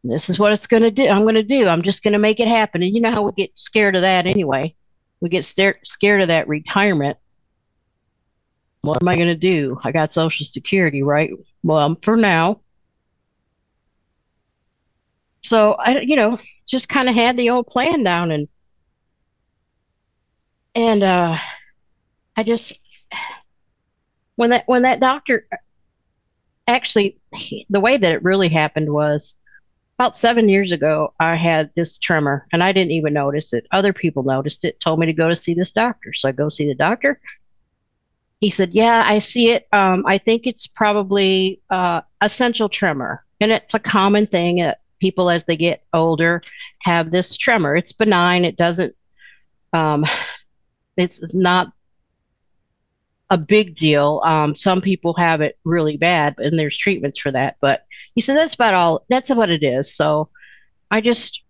This 0.04 0.30
is 0.30 0.38
what 0.38 0.52
it's 0.52 0.66
going 0.66 0.84
to 0.84 0.90
do. 0.90 1.06
I'm 1.06 1.22
going 1.22 1.34
to 1.34 1.42
do. 1.42 1.66
I'm 1.68 1.82
just 1.82 2.02
going 2.02 2.12
to 2.12 2.18
make 2.18 2.40
it 2.40 2.48
happen. 2.48 2.82
And 2.82 2.94
you 2.94 3.00
know 3.00 3.10
how 3.10 3.22
we 3.22 3.32
get 3.32 3.58
scared 3.58 3.94
of 3.96 4.02
that 4.02 4.26
anyway. 4.26 4.74
We 5.20 5.28
get 5.28 5.44
scared 5.44 5.78
scared 5.84 6.22
of 6.22 6.28
that 6.28 6.48
retirement. 6.48 7.18
What 8.82 9.02
am 9.02 9.08
I 9.08 9.16
going 9.16 9.28
to 9.28 9.34
do? 9.34 9.78
I 9.84 9.92
got 9.92 10.12
Social 10.12 10.46
Security, 10.46 11.02
right? 11.02 11.30
Well, 11.62 11.96
for 12.02 12.16
now. 12.16 12.60
So 15.42 15.72
I, 15.72 16.00
you 16.00 16.16
know, 16.16 16.38
just 16.66 16.88
kind 16.88 17.08
of 17.08 17.14
had 17.14 17.36
the 17.36 17.50
old 17.50 17.66
plan 17.66 18.02
down 18.02 18.30
and 18.30 18.48
and 20.74 21.02
uh 21.02 21.36
I 22.36 22.42
just 22.44 22.72
when 24.38 24.50
that 24.50 24.62
when 24.66 24.82
that 24.82 25.00
doctor 25.00 25.48
actually 26.68 27.18
the 27.70 27.80
way 27.80 27.96
that 27.96 28.12
it 28.12 28.22
really 28.22 28.48
happened 28.48 28.90
was 28.90 29.34
about 29.98 30.16
seven 30.16 30.48
years 30.48 30.70
ago 30.70 31.12
i 31.18 31.34
had 31.34 31.70
this 31.74 31.98
tremor 31.98 32.46
and 32.52 32.62
i 32.62 32.70
didn't 32.70 32.92
even 32.92 33.12
notice 33.12 33.52
it. 33.52 33.66
Other 33.72 33.92
people 33.92 34.22
noticed 34.22 34.64
it 34.64 34.78
told 34.78 35.00
me 35.00 35.06
to 35.06 35.12
go 35.12 35.28
to 35.28 35.34
see 35.34 35.54
this 35.54 35.72
doctor. 35.72 36.12
So 36.14 36.28
i 36.28 36.32
go 36.32 36.48
see 36.48 36.68
the 36.68 36.74
doctor. 36.76 37.20
He 38.38 38.50
said 38.50 38.70
yeah 38.72 39.02
i 39.04 39.18
see 39.18 39.50
it. 39.50 39.66
Um, 39.72 40.04
i 40.06 40.18
think 40.18 40.46
it's 40.46 40.68
probably 40.68 41.60
uh, 41.68 42.02
essential 42.20 42.68
tremor. 42.68 43.24
And 43.40 43.50
it's 43.50 43.74
a 43.74 43.80
common 43.80 44.28
thing 44.28 44.58
that 44.58 44.80
people 45.00 45.30
as 45.30 45.44
they 45.44 45.56
get 45.56 45.82
older 45.92 46.42
have 46.82 47.10
this 47.10 47.36
tremor. 47.36 47.76
It's 47.76 47.92
benign. 47.92 48.44
It 48.44 48.56
doesn't 48.56 48.94
um, 49.72 50.06
it's 50.96 51.34
not 51.34 51.72
a 53.30 53.38
big 53.38 53.74
deal. 53.74 54.22
Um, 54.24 54.54
some 54.54 54.80
people 54.80 55.14
have 55.14 55.40
it 55.40 55.58
really 55.64 55.96
bad, 55.96 56.36
and 56.38 56.58
there's 56.58 56.76
treatments 56.76 57.18
for 57.18 57.30
that. 57.32 57.56
But 57.60 57.84
he 58.14 58.20
said 58.20 58.36
that's 58.36 58.54
about 58.54 58.74
all. 58.74 59.04
That's 59.08 59.30
what 59.30 59.50
it 59.50 59.62
is. 59.62 59.94
So 59.94 60.30
I 60.90 61.00
just 61.00 61.42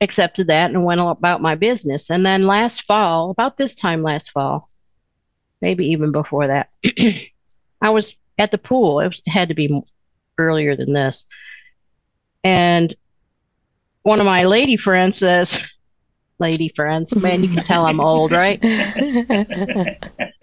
accepted 0.00 0.46
that 0.48 0.70
and 0.70 0.84
went 0.84 1.00
about 1.00 1.42
my 1.42 1.54
business. 1.54 2.10
And 2.10 2.24
then 2.24 2.46
last 2.46 2.82
fall, 2.82 3.30
about 3.30 3.56
this 3.56 3.74
time 3.74 4.02
last 4.02 4.30
fall, 4.30 4.68
maybe 5.60 5.86
even 5.88 6.12
before 6.12 6.46
that, 6.48 6.70
I 7.82 7.90
was 7.90 8.16
at 8.38 8.50
the 8.50 8.58
pool. 8.58 9.00
It, 9.00 9.08
was, 9.08 9.22
it 9.24 9.30
had 9.30 9.48
to 9.48 9.54
be 9.54 9.82
earlier 10.38 10.76
than 10.76 10.92
this, 10.92 11.26
and 12.44 12.94
one 14.02 14.20
of 14.20 14.26
my 14.26 14.44
lady 14.44 14.76
friends 14.76 15.18
says. 15.18 15.62
Lady 16.42 16.72
friends, 16.74 17.14
man, 17.14 17.42
you 17.42 17.50
can 17.50 17.62
tell 17.64 17.84
I'm 17.84 18.00
old, 18.00 18.32
right? 18.32 18.58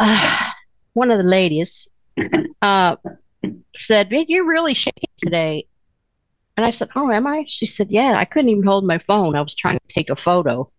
uh, 0.00 0.50
one 0.92 1.10
of 1.10 1.18
the 1.18 1.24
ladies 1.24 1.88
uh, 2.62 2.96
said, 3.74 4.08
You're 4.10 4.46
really 4.46 4.74
shaking 4.74 5.10
today. 5.16 5.66
And 6.56 6.64
I 6.64 6.70
said, 6.70 6.88
Oh, 6.96 7.10
am 7.10 7.26
I? 7.26 7.44
She 7.46 7.66
said, 7.66 7.90
Yeah, 7.90 8.14
I 8.16 8.24
couldn't 8.24 8.50
even 8.50 8.64
hold 8.64 8.84
my 8.86 8.98
phone. 8.98 9.36
I 9.36 9.42
was 9.42 9.54
trying 9.54 9.78
to 9.78 9.94
take 9.94 10.10
a 10.10 10.16
photo 10.16 10.70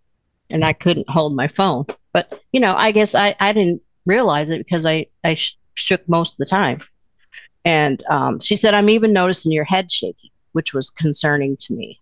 and 0.50 0.63
I 0.63 0.74
couldn't 0.74 1.10
hold 1.10 1.36
my 1.36 1.48
phone. 1.48 1.86
But, 2.13 2.41
you 2.51 2.60
know, 2.60 2.75
I 2.75 2.91
guess 2.91 3.15
I, 3.15 3.36
I 3.39 3.53
didn't 3.53 3.81
realize 4.05 4.50
it 4.50 4.60
because 4.60 4.86
I, 4.86 5.07
I 5.24 5.36
sh- 5.36 5.57
shook 5.75 6.07
most 6.07 6.34
of 6.34 6.38
the 6.38 6.46
time. 6.46 6.79
And 7.65 8.01
um, 8.10 8.39
she 8.39 8.55
said, 8.55 8.74
I'm 8.74 8.89
even 8.89 9.12
noticing 9.12 9.51
your 9.51 9.65
head 9.65 9.91
shaking, 9.91 10.29
which 10.53 10.74
was 10.74 10.89
concerning 10.89 11.57
to 11.57 11.74
me. 11.74 12.00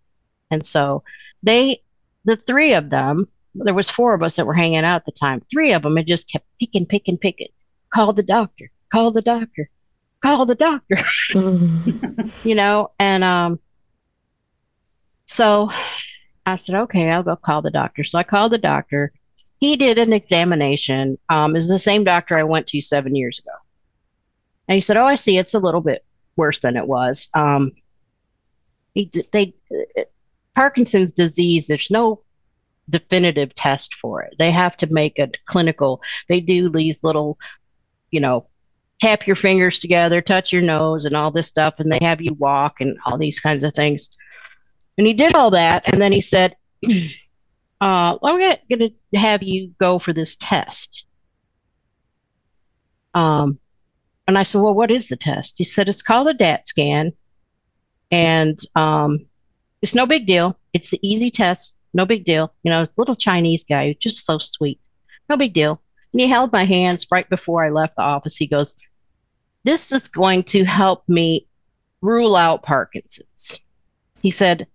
And 0.52 0.66
so 0.66 1.04
they, 1.42 1.82
the 2.24 2.36
three 2.36 2.74
of 2.74 2.90
them, 2.90 3.28
there 3.56 3.74
was 3.74 3.90
four 3.90 4.14
of 4.14 4.22
us 4.22 4.36
that 4.36 4.46
were 4.46 4.54
hanging 4.54 4.84
out 4.84 4.98
at 4.98 5.06
the 5.06 5.12
time. 5.12 5.42
Three 5.50 5.74
of 5.74 5.84
them 5.84 5.96
had 5.96 6.08
just 6.08 6.30
kept 6.30 6.46
picking, 6.60 6.86
picking, 6.86 7.18
picking. 7.18 7.48
Call 7.94 8.14
the 8.14 8.24
doctor. 8.24 8.70
Call 8.92 9.12
the 9.12 9.22
doctor. 9.22 9.70
Call 10.22 10.46
the 10.46 10.56
doctor. 10.56 10.98
you 12.44 12.56
know, 12.56 12.92
and 13.00 13.24
um, 13.24 13.60
so 15.26 15.72
I 16.46 16.58
said, 16.58 16.76
okay, 16.76 17.10
I'll 17.10 17.24
go 17.24 17.36
call 17.36 17.62
the 17.62 17.72
doctor. 17.72 18.04
So 18.04 18.20
I 18.20 18.24
called 18.24 18.52
the 18.52 18.58
doctor. 18.58 19.14
He 19.60 19.78
did 19.78 19.98
an 19.98 20.14
examination. 20.14 21.18
Um, 21.30 21.56
is 21.56 21.68
the 21.68 21.80
same 21.80 22.04
doctor 22.04 22.38
I 22.38 22.44
went 22.44 22.68
to 22.68 22.82
seven 22.82 23.16
years 23.16 23.40
ago. 23.40 23.56
And 24.68 24.76
he 24.76 24.82
said, 24.82 24.98
oh, 24.98 25.06
I 25.06 25.16
see. 25.16 25.38
It's 25.38 25.54
a 25.54 25.60
little 25.60 25.82
bit 25.82 26.04
worse 26.36 26.60
than 26.60 26.76
it 26.76 26.88
was. 26.88 27.30
Um, 27.34 27.72
he, 28.94 29.12
they, 29.32 29.54
Parkinson's 30.56 31.12
disease, 31.12 31.68
there's 31.68 31.92
no 31.92 32.22
definitive 32.90 33.56
test 33.56 33.96
for 33.96 34.24
it. 34.24 34.36
They 34.38 34.52
have 34.52 34.78
to 34.78 34.94
make 34.94 35.20
a 35.20 35.32
clinical, 35.46 36.02
they 36.30 36.40
do 36.40 36.70
these 36.70 37.04
little, 37.04 37.38
you 38.12 38.20
know, 38.20 38.48
tap 39.02 39.28
your 39.28 39.36
fingers 39.36 39.80
together, 39.80 40.22
touch 40.22 40.54
your 40.54 40.62
nose, 40.62 41.06
and 41.06 41.16
all 41.16 41.32
this 41.32 41.48
stuff, 41.48 41.76
and 41.80 41.92
they 41.92 42.00
have 42.02 42.22
you 42.22 42.34
walk 42.36 42.82
and 42.82 42.98
all 43.06 43.18
these 43.18 43.40
kinds 43.40 43.64
of 43.64 43.74
things. 43.74 44.10
And 44.98 45.06
he 45.06 45.14
did 45.14 45.36
all 45.36 45.52
that, 45.52 45.92
and 45.92 46.02
then 46.02 46.12
he 46.12 46.22
said, 46.22 46.56
uh, 46.86 46.98
I'm 47.82 48.20
going 48.22 48.58
to 48.70 49.20
have 49.20 49.44
you 49.44 49.74
go 49.80 50.00
for 50.00 50.14
this 50.14 50.38
test. 50.38 51.06
Um, 53.14 53.60
and 54.28 54.38
I 54.38 54.44
said, 54.44 54.62
Well, 54.62 54.74
what 54.74 54.92
is 54.92 55.08
the 55.08 55.18
test? 55.18 55.56
He 55.58 55.64
said, 55.64 55.90
It's 55.90 56.02
called 56.02 56.28
a 56.28 56.34
DAT 56.34 56.68
scan, 56.68 57.14
and 58.12 58.60
um, 58.76 59.26
it's 59.82 59.96
no 59.96 60.06
big 60.06 60.26
deal. 60.26 60.58
It's 60.74 60.92
the 60.92 61.00
easy 61.02 61.32
test. 61.32 61.76
No 61.96 62.06
big 62.06 62.26
deal. 62.26 62.54
You 62.64 62.72
know, 62.72 62.88
little 62.98 63.16
Chinese 63.16 63.64
guy, 63.64 63.96
just 64.02 64.26
so 64.26 64.38
sweet. 64.38 64.82
No 65.30 65.38
big 65.38 65.54
deal. 65.54 65.82
And 66.12 66.20
he 66.20 66.28
held 66.28 66.52
my 66.52 66.66
hands 66.66 67.08
right 67.10 67.28
before 67.30 67.66
I 67.66 67.70
left 67.70 67.96
the 67.96 68.02
office. 68.04 68.36
He 68.36 68.48
goes, 68.48 68.76
This 69.64 69.94
is 69.94 70.10
going 70.10 70.44
to 70.44 70.66
help 70.66 71.08
me 71.08 71.48
rule 72.02 72.36
out 72.36 72.64
Parkinson's. 72.64 73.62
He 74.22 74.30
said, 74.30 74.68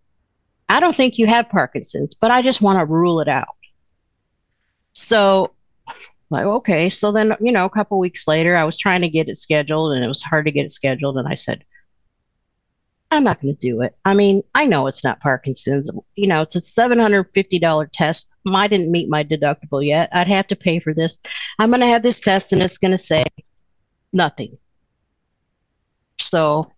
I 0.71 0.81
don't 0.81 0.97
think 0.97 1.19
you 1.19 1.27
have 1.27 1.51
Parkinson's, 1.51 2.15
but 2.15 2.31
I 2.31 2.41
just 2.41 2.63
want 2.63 2.79
to 2.79 2.87
rule 2.87 3.21
it 3.21 3.29
out. 3.29 3.57
So, 4.95 5.51
like, 6.31 6.47
okay. 6.47 6.89
So 6.89 7.13
then, 7.13 7.37
you 7.39 7.53
know, 7.53 7.67
a 7.67 7.71
couple 7.71 7.99
weeks 7.99 8.27
later, 8.27 8.57
I 8.57 8.65
was 8.65 8.79
trying 8.79 9.03
to 9.03 9.11
get 9.11 9.29
it 9.29 9.37
scheduled 9.37 9.93
and 9.93 10.03
it 10.03 10.09
was 10.09 10.23
hard 10.23 10.47
to 10.47 10.53
get 10.53 10.65
it 10.65 10.73
scheduled. 10.73 11.19
And 11.19 11.29
I 11.29 11.35
said, 11.35 11.65
I'm 13.11 13.25
not 13.25 13.41
going 13.41 13.55
to 13.55 13.61
do 13.61 13.83
it. 13.83 13.97
I 14.05 14.15
mean, 14.15 14.43
I 14.55 14.67
know 14.67 14.87
it's 14.87 15.03
not 15.03 15.21
Parkinson's. 15.21 15.91
You 16.15 16.29
know, 16.29 16.43
it's 16.43 16.55
a 16.55 16.61
$750 16.61 17.89
test. 17.93 18.29
I 18.47 18.69
didn't 18.69 18.93
meet 18.93 19.09
my 19.09 19.25
deductible 19.25 19.85
yet. 19.85 20.09
I'd 20.13 20.29
have 20.29 20.47
to 20.49 20.57
pay 20.57 20.79
for 20.79 20.95
this. 20.95 21.19
I'm 21.59 21.71
going 21.71 21.81
to 21.81 21.87
have 21.87 22.03
this 22.03 22.21
test 22.21 22.53
and 22.53 22.63
it's 22.63 22.79
going 22.79 22.93
to 22.93 22.99
say 22.99 23.25
nothing. 24.13 24.59
So, 26.21 26.71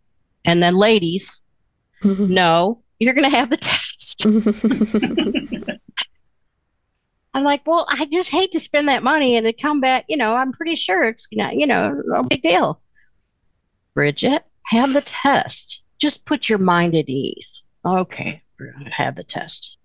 and 0.44 0.62
then 0.62 0.74
ladies, 0.74 1.40
no, 2.04 2.82
you're 2.98 3.14
going 3.14 3.30
to 3.30 3.36
have 3.36 3.50
the 3.50 3.56
test. 3.58 4.24
I'm 7.34 7.44
like, 7.44 7.66
well, 7.66 7.86
I 7.88 8.06
just 8.06 8.28
hate 8.30 8.52
to 8.52 8.60
spend 8.60 8.88
that 8.88 9.02
money 9.02 9.36
and 9.36 9.46
to 9.46 9.52
come 9.52 9.80
back. 9.80 10.04
You 10.08 10.16
know, 10.16 10.34
I'm 10.34 10.52
pretty 10.52 10.76
sure 10.76 11.02
it's 11.02 11.26
not, 11.32 11.56
you 11.56 11.66
know, 11.66 12.00
no 12.06 12.22
big 12.22 12.42
deal. 12.42 12.80
Bridget, 13.94 14.44
have 14.64 14.92
the 14.92 15.00
test 15.02 15.82
just 16.02 16.26
put 16.26 16.48
your 16.48 16.58
mind 16.58 16.96
at 16.96 17.08
ease. 17.08 17.64
Okay, 17.86 18.42
we're 18.58 18.72
going 18.72 18.84
to 18.84 18.90
have 18.90 19.14
the 19.14 19.22
test. 19.22 19.76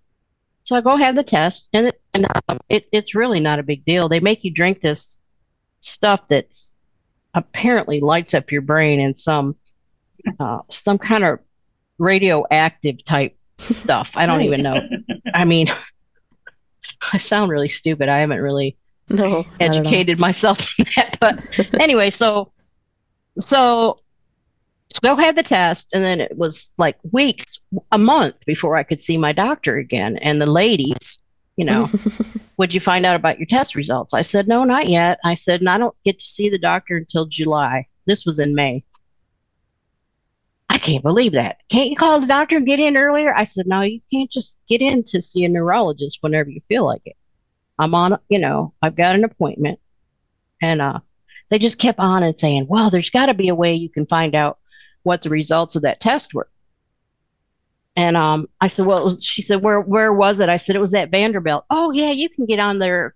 So 0.64 0.74
I 0.74 0.80
go 0.80 0.96
have 0.96 1.14
the 1.14 1.22
test, 1.22 1.68
and, 1.72 1.86
it, 1.86 2.00
and 2.12 2.26
um, 2.48 2.58
it, 2.68 2.88
it's 2.90 3.14
really 3.14 3.38
not 3.38 3.60
a 3.60 3.62
big 3.62 3.84
deal. 3.84 4.08
They 4.08 4.18
make 4.18 4.42
you 4.42 4.50
drink 4.50 4.80
this 4.80 5.18
stuff 5.80 6.22
that's 6.28 6.74
apparently 7.34 8.00
lights 8.00 8.34
up 8.34 8.50
your 8.50 8.62
brain 8.62 8.98
in 8.98 9.14
some 9.14 9.54
uh, 10.40 10.58
some 10.68 10.98
kind 10.98 11.24
of 11.24 11.38
radioactive 11.98 13.04
type 13.04 13.36
stuff. 13.56 14.10
I 14.16 14.26
don't 14.26 14.38
nice. 14.38 14.46
even 14.46 14.62
know. 14.64 14.80
I 15.32 15.44
mean, 15.44 15.68
I 17.12 17.18
sound 17.18 17.52
really 17.52 17.68
stupid. 17.68 18.08
I 18.08 18.18
haven't 18.18 18.40
really 18.40 18.76
no 19.08 19.46
educated 19.60 20.18
myself 20.18 20.66
in 20.78 20.84
that. 20.96 21.16
But 21.20 21.80
anyway, 21.80 22.10
so 22.10 22.50
so 23.38 24.00
so 24.90 25.00
go 25.02 25.16
have 25.16 25.36
the 25.36 25.42
test, 25.42 25.90
and 25.92 26.02
then 26.02 26.20
it 26.20 26.36
was 26.36 26.72
like 26.78 26.96
weeks, 27.12 27.60
a 27.92 27.98
month 27.98 28.36
before 28.46 28.76
I 28.76 28.82
could 28.82 29.00
see 29.00 29.18
my 29.18 29.32
doctor 29.32 29.76
again. 29.76 30.16
And 30.18 30.40
the 30.40 30.46
ladies, 30.46 31.18
you 31.56 31.64
know, 31.64 31.90
would 32.56 32.72
you 32.72 32.80
find 32.80 33.04
out 33.04 33.16
about 33.16 33.38
your 33.38 33.46
test 33.46 33.74
results? 33.74 34.14
I 34.14 34.22
said, 34.22 34.48
no, 34.48 34.64
not 34.64 34.88
yet. 34.88 35.18
I 35.24 35.34
said, 35.34 35.60
and 35.60 35.68
I 35.68 35.76
don't 35.76 35.96
get 36.04 36.18
to 36.18 36.24
see 36.24 36.48
the 36.48 36.58
doctor 36.58 36.96
until 36.96 37.26
July. 37.26 37.86
This 38.06 38.24
was 38.24 38.38
in 38.38 38.54
May. 38.54 38.84
I 40.70 40.78
can't 40.78 41.02
believe 41.02 41.32
that. 41.32 41.58
Can't 41.68 41.90
you 41.90 41.96
call 41.96 42.20
the 42.20 42.26
doctor 42.26 42.56
and 42.56 42.66
get 42.66 42.80
in 42.80 42.96
earlier? 42.96 43.34
I 43.34 43.44
said, 43.44 43.66
no, 43.66 43.82
you 43.82 44.00
can't 44.12 44.30
just 44.30 44.56
get 44.68 44.80
in 44.80 45.04
to 45.04 45.20
see 45.20 45.44
a 45.44 45.48
neurologist 45.48 46.18
whenever 46.22 46.48
you 46.50 46.60
feel 46.68 46.84
like 46.86 47.02
it. 47.04 47.16
I'm 47.78 47.94
on, 47.94 48.18
you 48.28 48.38
know, 48.38 48.72
I've 48.80 48.96
got 48.96 49.14
an 49.14 49.24
appointment. 49.24 49.80
And 50.62 50.80
uh, 50.80 51.00
they 51.50 51.58
just 51.58 51.78
kept 51.78 51.98
on 51.98 52.22
and 52.22 52.38
saying, 52.38 52.66
well, 52.68 52.90
there's 52.90 53.10
got 53.10 53.26
to 53.26 53.34
be 53.34 53.48
a 53.48 53.54
way 53.54 53.74
you 53.74 53.88
can 53.88 54.06
find 54.06 54.34
out 54.34 54.58
what 55.08 55.22
the 55.22 55.30
results 55.30 55.74
of 55.74 55.82
that 55.82 56.00
test 56.00 56.34
were. 56.34 56.48
And 57.96 58.16
um, 58.16 58.48
I 58.60 58.68
said, 58.68 58.86
well, 58.86 59.02
was, 59.02 59.24
she 59.24 59.42
said, 59.42 59.62
where 59.62 59.80
where 59.80 60.12
was 60.12 60.38
it? 60.38 60.48
I 60.48 60.58
said, 60.58 60.76
it 60.76 60.80
was 60.80 60.94
at 60.94 61.10
Vanderbilt. 61.10 61.64
Oh 61.70 61.90
yeah, 61.90 62.12
you 62.12 62.28
can 62.28 62.46
get 62.46 62.60
on 62.60 62.78
their 62.78 63.14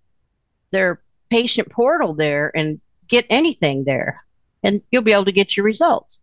their 0.72 1.00
patient 1.30 1.70
portal 1.70 2.14
there 2.14 2.50
and 2.56 2.80
get 3.06 3.26
anything 3.30 3.84
there, 3.84 4.24
and 4.64 4.82
you'll 4.90 5.02
be 5.02 5.12
able 5.12 5.26
to 5.26 5.32
get 5.32 5.56
your 5.56 5.64
results. 5.64 6.18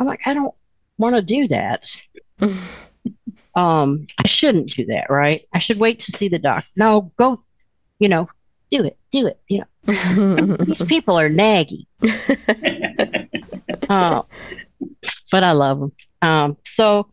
I'm 0.00 0.06
like, 0.06 0.22
I 0.26 0.34
don't 0.34 0.54
want 0.98 1.14
to 1.14 1.22
do 1.22 1.46
that. 1.48 1.96
um, 3.54 4.06
I 4.18 4.26
shouldn't 4.26 4.74
do 4.74 4.86
that, 4.86 5.06
right? 5.10 5.46
I 5.52 5.58
should 5.58 5.78
wait 5.78 6.00
to 6.00 6.12
see 6.12 6.28
the 6.28 6.38
doctor. 6.38 6.68
No, 6.76 7.12
go, 7.16 7.44
you 7.98 8.08
know, 8.08 8.28
do 8.70 8.84
it, 8.84 8.98
do 9.12 9.26
it. 9.26 9.38
You 9.48 9.64
know, 9.86 10.56
these 10.56 10.82
people 10.82 11.18
are 11.18 11.30
naggy. 11.30 11.86
uh, 13.88 14.22
but 15.30 15.44
I 15.44 15.52
love 15.52 15.80
them. 15.80 15.92
Um, 16.22 16.56
so, 16.64 17.12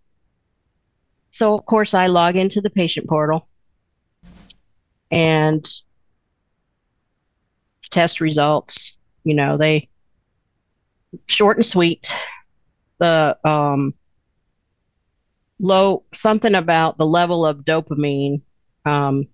so 1.31 1.53
of 1.53 1.65
course 1.65 1.93
I 1.93 2.07
log 2.07 2.35
into 2.35 2.61
the 2.61 2.69
patient 2.69 3.07
portal, 3.07 3.47
and 5.11 5.65
test 7.89 8.21
results, 8.21 8.97
you 9.23 9.33
know, 9.33 9.57
they 9.57 9.89
short 11.27 11.57
and 11.57 11.65
sweet. 11.65 12.11
The 12.99 13.37
um, 13.43 13.93
low 15.59 16.03
something 16.13 16.55
about 16.55 16.97
the 16.97 17.05
level 17.05 17.45
of 17.45 17.59
dopamine. 17.59 18.41
Um, 18.85 19.27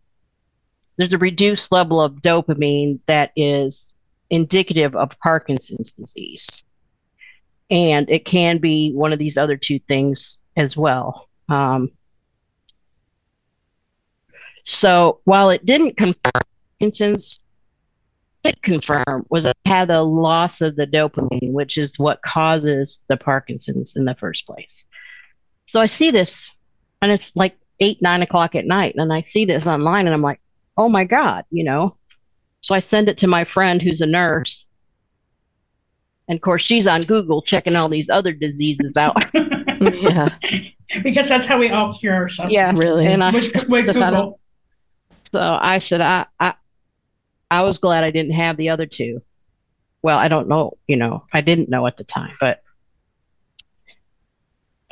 there's 0.98 1.14
a 1.14 1.18
reduced 1.18 1.72
level 1.72 2.02
of 2.02 2.16
dopamine 2.16 3.00
that 3.08 3.32
is 3.36 3.94
indicative 4.30 4.96
of 4.96 5.18
Parkinson's 5.20 5.92
disease. 5.92 6.63
And 7.70 8.10
it 8.10 8.26
can 8.26 8.60
be 8.60 8.92
one 8.92 9.14
of 9.14 9.20
these 9.20 9.38
other 9.38 9.58
two 9.58 9.80
things 9.80 10.40
as 10.56 10.78
well. 10.78 11.28
Um, 11.50 11.92
so 14.66 15.20
while 15.24 15.50
it 15.50 15.66
didn't 15.66 15.98
confirm 15.98 16.44
Parkinson's, 16.80 17.42
it 18.44 18.62
confirm 18.62 19.26
was 19.30 19.46
I 19.46 19.54
had 19.66 19.90
a 19.90 20.02
loss 20.02 20.62
of 20.62 20.76
the 20.76 20.86
dopamine, 20.86 21.52
which 21.52 21.78
is 21.78 21.98
what 21.98 22.22
causes 22.22 23.04
the 23.08 23.18
Parkinson's 23.18 23.96
in 23.96 24.06
the 24.06 24.16
first 24.16 24.46
place. 24.46 24.84
So 25.66 25.80
I 25.80 25.86
see 25.86 26.12
this, 26.12 26.52
and 27.02 27.12
it's 27.12 27.36
like 27.36 27.58
eight, 27.80 28.02
nine 28.02 28.22
o'clock 28.22 28.56
at 28.56 28.66
night, 28.66 28.96
and 28.98 29.12
I 29.12 29.22
see 29.22 29.46
this 29.46 29.66
online, 29.66 30.08
and 30.08 30.14
I'm 30.14 30.22
like, 30.22 30.42
oh 30.78 30.90
my 30.90 31.06
God, 31.06 31.46
you 31.52 31.64
know. 31.64 31.96
So 32.62 32.76
I 32.76 32.80
send 32.80 33.10
it 33.10 33.18
to 33.20 33.28
my 33.28 33.44
friend 33.44 33.82
who's 33.82 34.02
a 34.02 34.06
nurse. 34.06 34.66
And 36.28 36.38
of 36.38 36.42
course, 36.42 36.62
she's 36.62 36.88
on 36.88 37.02
Google 37.02 37.42
checking 37.42 37.76
all 37.76 37.90
these 37.90 38.10
other 38.10 38.32
diseases 38.34 38.96
out. 38.98 39.16
yeah. 39.34 40.30
Because 41.04 41.28
that's 41.28 41.46
how 41.46 41.60
we 41.60 41.70
all 41.70 41.94
cure 41.94 42.16
ourselves. 42.16 42.52
Yeah. 42.52 42.72
Really? 42.76 43.08
And 43.08 43.24
I, 43.24 43.32
With, 43.32 43.68
with 43.68 43.86
Google. 43.88 44.40
so 45.32 45.58
I 45.62 45.80
said, 45.80 46.02
I, 46.02 46.26
I, 46.40 46.54
I 47.52 47.64
was 47.64 47.78
glad 47.78 48.04
I 48.04 48.12
didn't 48.12 48.34
have 48.34 48.58
the 48.58 48.70
other 48.70 48.86
two. 48.86 49.22
Well, 50.02 50.18
I 50.18 50.28
don't 50.28 50.48
know, 50.48 50.78
you 50.88 50.98
know, 50.98 51.26
I 51.32 51.42
didn't 51.42 51.70
know 51.70 51.88
at 51.88 51.98
the 51.98 52.04
time, 52.04 52.36
but 52.40 52.62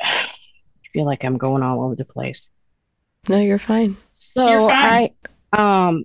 I 0.00 0.28
feel 0.92 1.04
like 1.04 1.24
I'm 1.24 1.38
going 1.38 1.62
all 1.62 1.82
over 1.84 1.94
the 1.94 2.04
place. 2.04 2.48
No, 3.28 3.38
you're 3.38 3.58
fine. 3.58 3.96
So 4.14 4.48
You're 4.48 4.68
fine. 4.68 5.10
I 5.52 5.88
um 5.88 6.04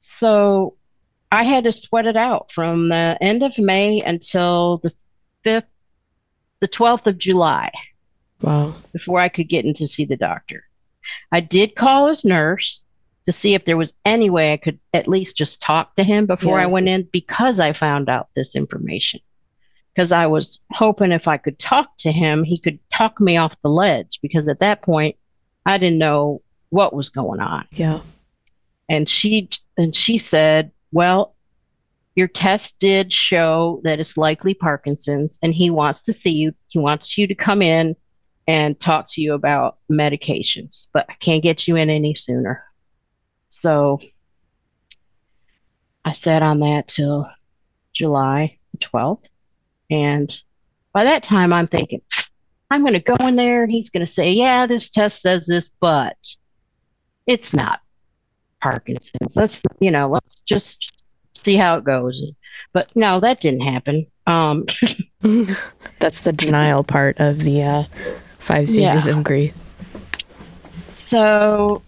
so 0.00 0.76
I 1.32 1.44
had 1.44 1.64
to 1.64 1.72
sweat 1.72 2.06
it 2.06 2.16
out 2.16 2.50
from 2.52 2.88
the 2.88 3.16
end 3.20 3.42
of 3.42 3.56
May 3.58 4.00
until 4.00 4.78
the 4.78 4.92
fifth 5.44 5.64
the 6.60 6.68
twelfth 6.68 7.06
of 7.06 7.16
July 7.18 7.70
Wow. 8.42 8.74
before 8.92 9.18
I 9.20 9.28
could 9.30 9.48
get 9.48 9.64
in 9.64 9.72
to 9.74 9.86
see 9.86 10.04
the 10.04 10.16
doctor. 10.16 10.64
I 11.32 11.40
did 11.40 11.74
call 11.74 12.08
his 12.08 12.24
nurse 12.24 12.82
to 13.26 13.32
see 13.32 13.54
if 13.54 13.64
there 13.64 13.76
was 13.76 13.94
any 14.04 14.28
way 14.28 14.52
I 14.52 14.56
could 14.58 14.78
at 14.92 15.08
least 15.08 15.36
just 15.38 15.62
talk 15.62 15.94
to 15.96 16.04
him 16.04 16.26
before 16.26 16.58
Yeah. 16.58 16.64
I 16.64 16.66
went 16.66 16.88
in 16.88 17.08
because 17.12 17.60
I 17.60 17.72
found 17.72 18.08
out 18.10 18.28
this 18.34 18.54
information. 18.54 19.20
Because 19.94 20.12
I 20.12 20.26
was 20.26 20.58
hoping 20.72 21.12
if 21.12 21.26
I 21.28 21.36
could 21.36 21.58
talk 21.58 21.96
to 21.98 22.12
him, 22.12 22.44
he 22.44 22.58
could 22.58 22.78
talk 22.90 23.20
me 23.20 23.36
off 23.36 23.60
the 23.62 23.70
ledge. 23.70 24.18
Because 24.22 24.48
at 24.48 24.60
that 24.60 24.82
point, 24.82 25.16
I 25.66 25.78
didn't 25.78 25.98
know 25.98 26.42
what 26.70 26.94
was 26.94 27.08
going 27.08 27.40
on. 27.40 27.66
Yeah. 27.72 28.00
And 28.88 29.08
she 29.08 29.48
and 29.76 29.94
she 29.94 30.16
said, 30.18 30.70
"Well, 30.92 31.34
your 32.14 32.28
test 32.28 32.80
did 32.80 33.12
show 33.12 33.80
that 33.84 34.00
it's 34.00 34.16
likely 34.16 34.54
Parkinson's, 34.54 35.38
and 35.42 35.54
he 35.54 35.70
wants 35.70 36.02
to 36.02 36.12
see 36.12 36.32
you. 36.32 36.54
He 36.68 36.78
wants 36.78 37.16
you 37.16 37.26
to 37.26 37.34
come 37.34 37.62
in 37.62 37.96
and 38.46 38.78
talk 38.78 39.06
to 39.10 39.22
you 39.22 39.34
about 39.34 39.78
medications, 39.90 40.88
but 40.92 41.06
I 41.08 41.14
can't 41.14 41.42
get 41.42 41.68
you 41.68 41.76
in 41.76 41.90
any 41.90 42.14
sooner." 42.14 42.64
So 43.48 44.00
I 46.04 46.12
sat 46.12 46.42
on 46.42 46.60
that 46.60 46.88
till 46.88 47.28
July 47.92 48.58
12th, 48.78 49.26
and 49.90 50.34
by 50.92 51.04
that 51.04 51.22
time, 51.22 51.52
I'm 51.52 51.68
thinking, 51.68 52.02
I'm 52.70 52.82
going 52.82 52.94
to 52.94 53.00
go 53.00 53.16
in 53.26 53.36
there, 53.36 53.62
and 53.62 53.72
he's 53.72 53.90
going 53.90 54.04
to 54.04 54.12
say, 54.12 54.32
"Yeah, 54.32 54.66
this 54.66 54.90
test 54.90 55.22
says 55.22 55.46
this, 55.46 55.70
but 55.80 56.16
it's 57.26 57.52
not 57.52 57.80
Parkinson's. 58.62 59.36
Let's, 59.36 59.62
you 59.80 59.90
know, 59.90 60.08
let's 60.08 60.40
just 60.40 60.92
see 61.34 61.56
how 61.56 61.76
it 61.76 61.84
goes. 61.84 62.32
But 62.72 62.94
no, 62.94 63.20
that 63.20 63.40
didn't 63.40 63.62
happen. 63.62 64.06
Um, 64.26 64.66
That's 65.98 66.20
the 66.20 66.32
denial 66.32 66.84
part 66.84 67.18
of 67.20 67.40
the 67.40 67.62
uh, 67.62 67.84
five 68.38 68.68
stages 68.68 69.06
Yeah. 69.06 69.16
of 69.16 69.24
grief. 69.24 69.54
so 70.92 71.82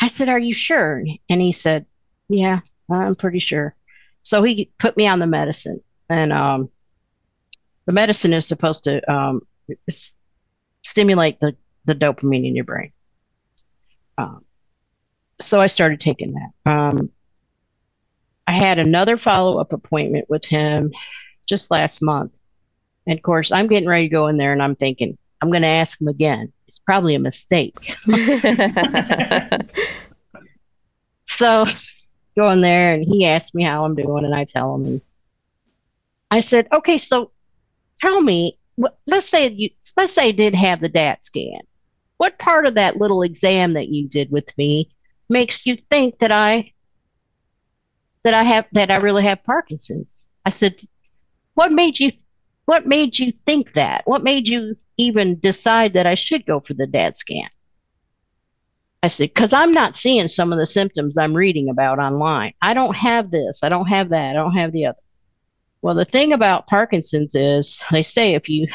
I 0.00 0.08
said, 0.08 0.28
Are 0.28 0.38
you 0.38 0.54
sure? 0.54 1.02
And 1.28 1.40
he 1.40 1.52
said, 1.52 1.86
Yeah, 2.28 2.60
I'm 2.90 3.14
pretty 3.14 3.38
sure. 3.38 3.74
So 4.22 4.42
he 4.42 4.70
put 4.78 4.96
me 4.96 5.06
on 5.06 5.18
the 5.18 5.26
medicine. 5.26 5.80
And 6.08 6.32
um, 6.32 6.70
the 7.86 7.92
medicine 7.92 8.32
is 8.32 8.46
supposed 8.46 8.84
to 8.84 9.10
um, 9.12 9.42
stimulate 10.82 11.40
the, 11.40 11.56
the 11.84 11.94
dopamine 11.94 12.46
in 12.46 12.54
your 12.56 12.64
brain. 12.64 12.92
Um, 14.18 14.44
so 15.44 15.60
I 15.60 15.66
started 15.66 16.00
taking 16.00 16.34
that. 16.34 16.70
Um, 16.70 17.10
I 18.46 18.52
had 18.52 18.78
another 18.78 19.16
follow 19.16 19.58
up 19.58 19.72
appointment 19.72 20.28
with 20.28 20.44
him 20.44 20.92
just 21.46 21.70
last 21.70 22.02
month. 22.02 22.32
And 23.06 23.18
of 23.18 23.22
course, 23.22 23.52
I'm 23.52 23.66
getting 23.66 23.88
ready 23.88 24.08
to 24.08 24.12
go 24.12 24.28
in 24.28 24.36
there 24.36 24.52
and 24.52 24.62
I'm 24.62 24.76
thinking, 24.76 25.18
I'm 25.40 25.50
going 25.50 25.62
to 25.62 25.68
ask 25.68 26.00
him 26.00 26.08
again. 26.08 26.52
It's 26.66 26.78
probably 26.78 27.14
a 27.14 27.18
mistake. 27.18 27.94
So 31.26 31.66
go 32.36 32.50
in 32.50 32.60
there 32.60 32.94
and 32.94 33.04
he 33.04 33.26
asked 33.26 33.54
me 33.54 33.64
how 33.64 33.84
I'm 33.84 33.94
doing 33.94 34.24
and 34.24 34.34
I 34.34 34.44
tell 34.44 34.74
him 34.74 34.84
and 34.84 35.00
I 36.30 36.40
said, 36.40 36.68
okay, 36.72 36.98
so 36.98 37.30
tell 37.98 38.20
me, 38.20 38.58
let's 39.06 39.28
say 39.28 39.50
you, 39.50 39.70
let's 39.96 40.12
say 40.12 40.28
I 40.28 40.32
did 40.32 40.54
have 40.54 40.80
the 40.80 40.88
DAT 40.88 41.24
scan. 41.24 41.60
What 42.16 42.38
part 42.38 42.66
of 42.66 42.74
that 42.74 42.96
little 42.96 43.22
exam 43.22 43.74
that 43.74 43.88
you 43.88 44.08
did 44.08 44.30
with 44.30 44.56
me 44.56 44.93
makes 45.28 45.66
you 45.66 45.78
think 45.90 46.18
that 46.18 46.32
I, 46.32 46.72
that 48.22 48.34
I 48.34 48.42
have, 48.42 48.66
that 48.72 48.90
I 48.90 48.96
really 48.96 49.24
have 49.24 49.44
Parkinson's? 49.44 50.24
I 50.44 50.50
said, 50.50 50.80
what 51.54 51.72
made 51.72 51.98
you, 51.98 52.12
what 52.66 52.86
made 52.86 53.18
you 53.18 53.32
think 53.46 53.74
that? 53.74 54.02
What 54.06 54.24
made 54.24 54.48
you 54.48 54.76
even 54.96 55.38
decide 55.40 55.94
that 55.94 56.06
I 56.06 56.14
should 56.14 56.46
go 56.46 56.60
for 56.60 56.74
the 56.74 56.86
DAT 56.86 57.18
scan? 57.18 57.48
I 59.02 59.08
said, 59.08 59.34
because 59.34 59.52
I'm 59.52 59.74
not 59.74 59.96
seeing 59.96 60.28
some 60.28 60.50
of 60.50 60.58
the 60.58 60.66
symptoms 60.66 61.18
I'm 61.18 61.34
reading 61.34 61.68
about 61.68 61.98
online. 61.98 62.54
I 62.62 62.72
don't 62.72 62.96
have 62.96 63.30
this. 63.30 63.60
I 63.62 63.68
don't 63.68 63.86
have 63.86 64.08
that. 64.10 64.30
I 64.30 64.32
don't 64.32 64.54
have 64.54 64.72
the 64.72 64.86
other. 64.86 64.98
Well, 65.82 65.94
the 65.94 66.06
thing 66.06 66.32
about 66.32 66.66
Parkinson's 66.66 67.34
is 67.34 67.78
they 67.90 68.02
say 68.02 68.34
if 68.34 68.48
you 68.48 68.66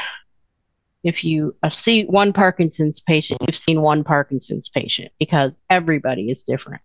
if 1.03 1.23
you 1.23 1.55
see 1.69 2.03
one 2.05 2.33
Parkinson's 2.33 2.99
patient, 2.99 3.41
you've 3.47 3.55
seen 3.55 3.81
one 3.81 4.03
Parkinson's 4.03 4.69
patient 4.69 5.11
because 5.19 5.57
everybody 5.69 6.29
is 6.29 6.43
different, 6.43 6.81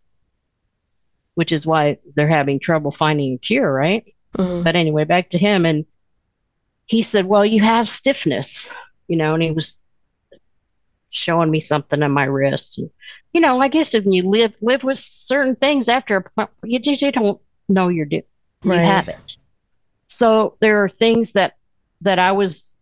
which 1.35 1.51
is 1.51 1.67
why 1.67 1.99
they're 2.15 2.29
having 2.29 2.61
trouble 2.61 2.91
finding 2.91 3.35
a 3.35 3.39
cure, 3.39 3.73
right? 3.73 4.15
Mhm. 4.37 4.63
But 4.63 4.77
anyway, 4.77 5.05
back 5.05 5.31
to 5.31 5.39
him. 5.39 5.67
And 5.67 5.85
he 6.87 7.03
said, 7.03 7.27
Well, 7.27 7.45
you 7.45 7.63
have 7.63 7.89
stiffness, 7.89 8.69
you 9.09 9.17
know, 9.17 9.35
and 9.35 9.43
he 9.43 9.51
was 9.51 9.79
showing 11.11 11.51
me 11.51 11.61
something 11.61 12.03
on 12.03 12.11
my 12.11 12.25
wrist. 12.25 12.79
And, 12.79 12.91
you 13.33 13.41
know, 13.41 13.61
I 13.61 13.69
guess 13.69 13.95
if 13.95 14.05
you 14.07 14.29
live 14.29 14.55
live 14.61 14.85
with 14.85 14.99
certain 14.99 15.57
things 15.57 15.89
after 15.89 16.17
a 16.17 16.23
point, 16.23 16.51
you 16.63 16.79
just 16.79 17.03
you 17.03 17.11
don't 17.11 17.41
know 17.69 17.89
you're 17.89 18.07
doing 18.07 18.25
you 18.65 18.73
have 18.73 19.09
it. 19.09 19.37
So 20.07 20.57
there 20.61 20.85
are 20.85 20.89
things 20.89 21.33
that 21.33 21.57
that 22.03 22.19
I 22.19 22.33
was 22.33 22.74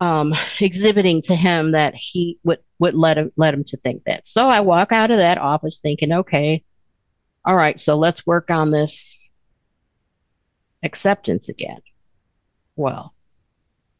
um, 0.00 0.34
exhibiting 0.60 1.22
to 1.22 1.34
him 1.34 1.72
that 1.72 1.94
he 1.94 2.38
would 2.44 2.58
would 2.78 2.94
let 2.94 3.18
him 3.18 3.32
let 3.36 3.54
him 3.54 3.64
to 3.64 3.76
think 3.78 4.04
that. 4.04 4.28
So 4.28 4.48
I 4.48 4.60
walk 4.60 4.92
out 4.92 5.10
of 5.10 5.18
that 5.18 5.38
office 5.38 5.78
thinking, 5.78 6.12
okay, 6.12 6.64
all 7.44 7.56
right, 7.56 7.78
so 7.78 7.96
let's 7.96 8.26
work 8.26 8.50
on 8.50 8.70
this 8.70 9.16
acceptance 10.82 11.48
again. 11.48 11.80
Well, 12.74 13.14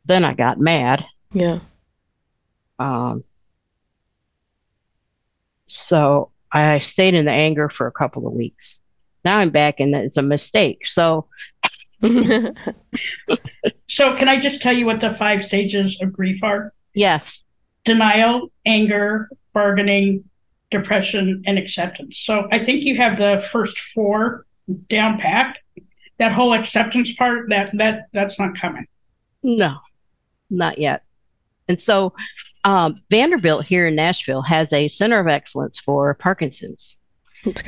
then 0.04 0.24
I 0.24 0.34
got 0.34 0.60
mad. 0.60 1.04
Yeah. 1.32 1.60
Um, 2.78 3.24
so 5.66 6.30
I 6.52 6.80
stayed 6.80 7.14
in 7.14 7.24
the 7.24 7.32
anger 7.32 7.68
for 7.68 7.86
a 7.86 7.92
couple 7.92 8.26
of 8.26 8.34
weeks. 8.34 8.78
Now 9.24 9.38
I'm 9.38 9.50
back 9.50 9.80
and 9.80 9.94
it's 9.94 10.16
a 10.16 10.22
mistake. 10.22 10.86
So 10.86 11.26
So, 13.88 14.14
can 14.16 14.28
I 14.28 14.38
just 14.40 14.60
tell 14.62 14.72
you 14.72 14.84
what 14.86 15.00
the 15.00 15.10
five 15.10 15.44
stages 15.44 16.00
of 16.00 16.12
grief 16.12 16.42
are? 16.42 16.72
yes, 16.94 17.42
Denial, 17.84 18.50
anger, 18.66 19.28
bargaining, 19.54 20.24
depression, 20.70 21.42
and 21.46 21.58
acceptance. 21.58 22.18
So, 22.18 22.48
I 22.50 22.58
think 22.58 22.82
you 22.82 22.96
have 22.96 23.16
the 23.16 23.46
first 23.50 23.78
four 23.94 24.44
down 24.90 25.18
packed. 25.18 25.58
That 26.18 26.32
whole 26.32 26.54
acceptance 26.54 27.12
part, 27.14 27.48
that 27.50 27.70
that 27.74 28.08
that's 28.12 28.38
not 28.38 28.56
coming. 28.56 28.86
no, 29.42 29.76
not 30.50 30.78
yet. 30.78 31.02
And 31.68 31.80
so 31.80 32.14
um, 32.64 33.00
Vanderbilt 33.10 33.64
here 33.64 33.86
in 33.86 33.94
Nashville 33.94 34.42
has 34.42 34.72
a 34.72 34.88
center 34.88 35.20
of 35.20 35.28
excellence 35.28 35.78
for 35.78 36.14
Parkinson's. 36.14 36.96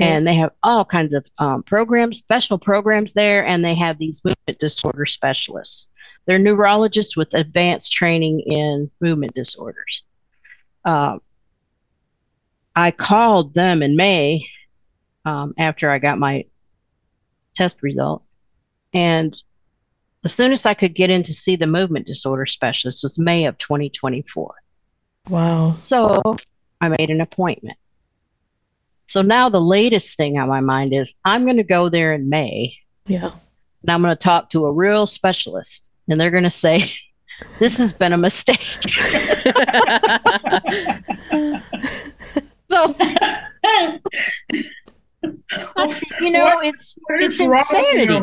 And 0.05 0.27
they 0.27 0.35
have 0.35 0.53
all 0.63 0.85
kinds 0.85 1.15
of 1.15 1.27
um, 1.39 1.63
programs, 1.63 2.19
special 2.19 2.59
programs 2.59 3.13
there, 3.13 3.47
and 3.47 3.65
they 3.65 3.75
have 3.75 3.99
these 3.99 4.25
movement 4.25 4.59
disorder 4.59 5.07
specialists. 5.07 5.89
They're 6.27 6.39
neurologists 6.39 7.17
with 7.17 7.35
advanced 7.35 7.93
training 7.93 8.41
in 8.41 8.91
movement 9.01 9.35
disorders. 9.35 10.03
Uh, 10.85 11.19
I 12.77 12.91
called 12.91 13.55
them 13.55 13.83
in 13.83 13.97
May 13.97 14.47
um, 15.25 15.55
after 15.59 15.91
I 15.91 15.99
got 15.99 16.19
my 16.19 16.45
test 17.55 17.83
result, 17.83 18.23
and 18.93 19.41
the 20.23 20.29
soonest 20.29 20.67
I 20.67 20.75
could 20.75 20.95
get 20.95 21.11
in 21.11 21.23
to 21.25 21.33
see 21.33 21.57
the 21.57 21.67
movement 21.67 22.07
disorder 22.07 22.47
specialist 22.47 23.03
was 23.03 23.19
May 23.19 23.47
of 23.47 23.57
2024. 23.59 24.55
Wow. 25.29 25.77
So 25.81 26.37
I 26.81 26.89
made 26.89 27.11
an 27.11 27.21
appointment. 27.21 27.79
So 29.09 29.23
now 29.23 29.49
the 29.49 29.61
latest 29.61 30.17
thing 30.17 30.39
on 30.39 30.49
my 30.49 30.61
mind 30.61 30.93
is 30.95 31.15
I'm 31.25 31.45
going 31.45 31.57
to 31.57 31.65
go 31.65 31.89
there 31.89 32.13
in 32.15 32.29
May. 32.29 32.77
Yeah. 33.07 33.31
And 33.83 33.91
I'm 33.91 34.03
going 34.03 34.15
to 34.15 34.19
talk 34.21 34.51
to 34.51 34.67
a 34.67 34.73
real 34.73 35.07
specialist, 35.07 35.91
and 36.09 36.21
they're 36.21 36.31
going 36.31 36.43
to 36.45 36.51
say, 36.51 36.83
This 37.61 37.77
has 37.79 37.93
been 37.93 38.13
a 38.13 38.19
mistake. 38.19 38.59
so, 42.71 42.95
you 46.21 46.31
know, 46.31 46.45
What- 46.47 46.67
it's 46.67 46.97
What 47.07 47.23
it's 47.23 47.35
is 47.41 47.47
wrong 47.47 47.51
with 47.51 47.61
insanity. 47.61 48.21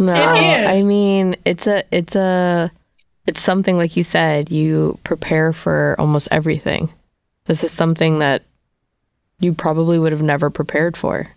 No, 0.00 0.14
It 0.34 0.62
is. 0.62 0.68
I 0.68 0.82
mean 0.82 1.34
it's 1.44 1.66
a 1.66 1.82
it's 1.90 2.14
a 2.14 2.70
it's 3.26 3.40
something 3.40 3.76
like 3.76 3.96
you 3.96 4.04
said. 4.04 4.50
You 4.50 4.98
prepare 5.02 5.52
for 5.52 5.96
almost 5.98 6.28
everything. 6.30 6.92
This 7.46 7.64
is 7.64 7.72
something 7.72 8.18
that 8.20 8.42
you 9.40 9.52
probably 9.54 9.98
would 9.98 10.12
have 10.12 10.22
never 10.22 10.50
prepared 10.50 10.96
for. 10.96 11.28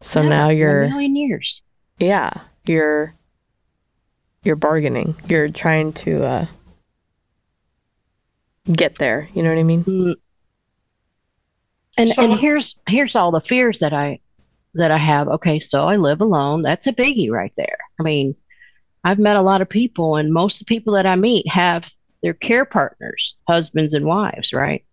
So 0.00 0.20
Never 0.22 0.30
now 0.34 0.48
you're 0.48 0.88
million 0.88 1.16
years. 1.16 1.62
yeah 1.98 2.30
you're 2.66 3.14
you're 4.42 4.56
bargaining. 4.56 5.14
You're 5.28 5.48
trying 5.48 5.92
to 5.94 6.22
uh, 6.22 6.46
get 8.70 8.96
there. 8.96 9.28
You 9.34 9.42
know 9.42 9.48
what 9.50 9.58
I 9.58 9.62
mean? 9.62 9.84
Mm. 9.84 10.14
And 11.96 12.10
So- 12.10 12.22
and 12.22 12.34
here's 12.34 12.78
here's 12.88 13.16
all 13.16 13.30
the 13.30 13.40
fears 13.40 13.78
that 13.78 13.92
I 13.92 14.20
that 14.74 14.90
I 14.90 14.98
have. 14.98 15.28
Okay, 15.28 15.60
so 15.60 15.86
I 15.86 15.96
live 15.96 16.20
alone. 16.20 16.62
That's 16.62 16.86
a 16.86 16.92
biggie 16.92 17.30
right 17.30 17.52
there. 17.56 17.78
I 18.00 18.02
mean, 18.02 18.34
I've 19.04 19.18
met 19.20 19.36
a 19.36 19.42
lot 19.42 19.62
of 19.62 19.68
people, 19.68 20.16
and 20.16 20.32
most 20.32 20.60
of 20.60 20.66
the 20.66 20.74
people 20.74 20.94
that 20.94 21.06
I 21.06 21.14
meet 21.16 21.46
have 21.48 21.92
their 22.22 22.34
care 22.34 22.64
partners, 22.64 23.36
husbands 23.46 23.94
and 23.94 24.04
wives, 24.04 24.52
right? 24.52 24.84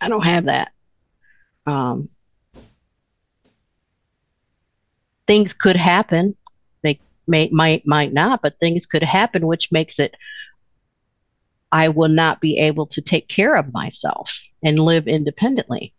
I 0.00 0.08
don't 0.08 0.24
have 0.24 0.46
that. 0.46 0.72
Um, 1.66 2.08
things 5.26 5.52
could 5.52 5.76
happen. 5.76 6.36
They 6.82 7.00
may 7.26 7.48
might 7.50 7.86
might 7.86 8.12
not, 8.12 8.42
but 8.42 8.58
things 8.58 8.86
could 8.86 9.02
happen, 9.02 9.46
which 9.46 9.70
makes 9.70 9.98
it 9.98 10.16
I 11.70 11.90
will 11.90 12.08
not 12.08 12.40
be 12.40 12.58
able 12.58 12.86
to 12.86 13.02
take 13.02 13.28
care 13.28 13.54
of 13.54 13.72
myself 13.72 14.40
and 14.62 14.78
live 14.78 15.06
independently. 15.06 15.92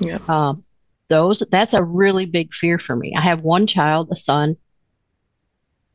Yeah. 0.00 0.18
Um, 0.28 0.64
those 1.08 1.42
that's 1.50 1.74
a 1.74 1.84
really 1.84 2.26
big 2.26 2.52
fear 2.52 2.78
for 2.78 2.96
me. 2.96 3.14
I 3.16 3.20
have 3.20 3.40
one 3.40 3.66
child, 3.66 4.08
a 4.10 4.16
son. 4.16 4.56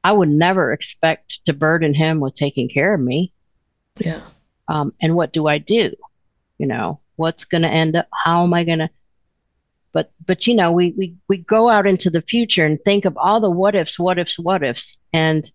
I 0.04 0.14
would 0.14 0.30
never 0.30 0.72
expect 0.72 1.46
to 1.46 1.54
burden 1.54 1.94
him 1.94 2.20
with 2.20 2.34
taking 2.34 2.70
care 2.70 2.94
of 2.94 3.00
me. 3.00 3.34
Yeah. 4.00 4.22
Um, 4.68 4.94
and 5.02 5.16
what 5.16 5.34
do 5.34 5.48
I 5.48 5.58
do? 5.58 5.94
You 6.58 6.68
know, 6.68 7.01
what's 7.16 7.46
going 7.46 7.64
to 7.64 7.70
end 7.70 7.96
up? 7.96 8.08
How 8.24 8.44
am 8.44 8.54
I 8.54 8.64
going 8.64 8.80
to? 8.80 8.90
But 9.94 10.12
but 10.26 10.48
you 10.48 10.56
know, 10.56 10.72
we 10.72 10.94
we 10.98 11.16
we 11.28 11.38
go 11.38 11.70
out 11.70 11.86
into 11.86 12.10
the 12.10 12.22
future 12.22 12.66
and 12.66 12.80
think 12.84 13.06
of 13.06 13.18
all 13.18 13.42
the 13.42 13.52
what 13.52 13.76
ifs, 13.76 14.00
what 14.00 14.18
ifs, 14.20 14.40
what 14.40 14.64
ifs, 14.64 14.98
and 15.12 15.52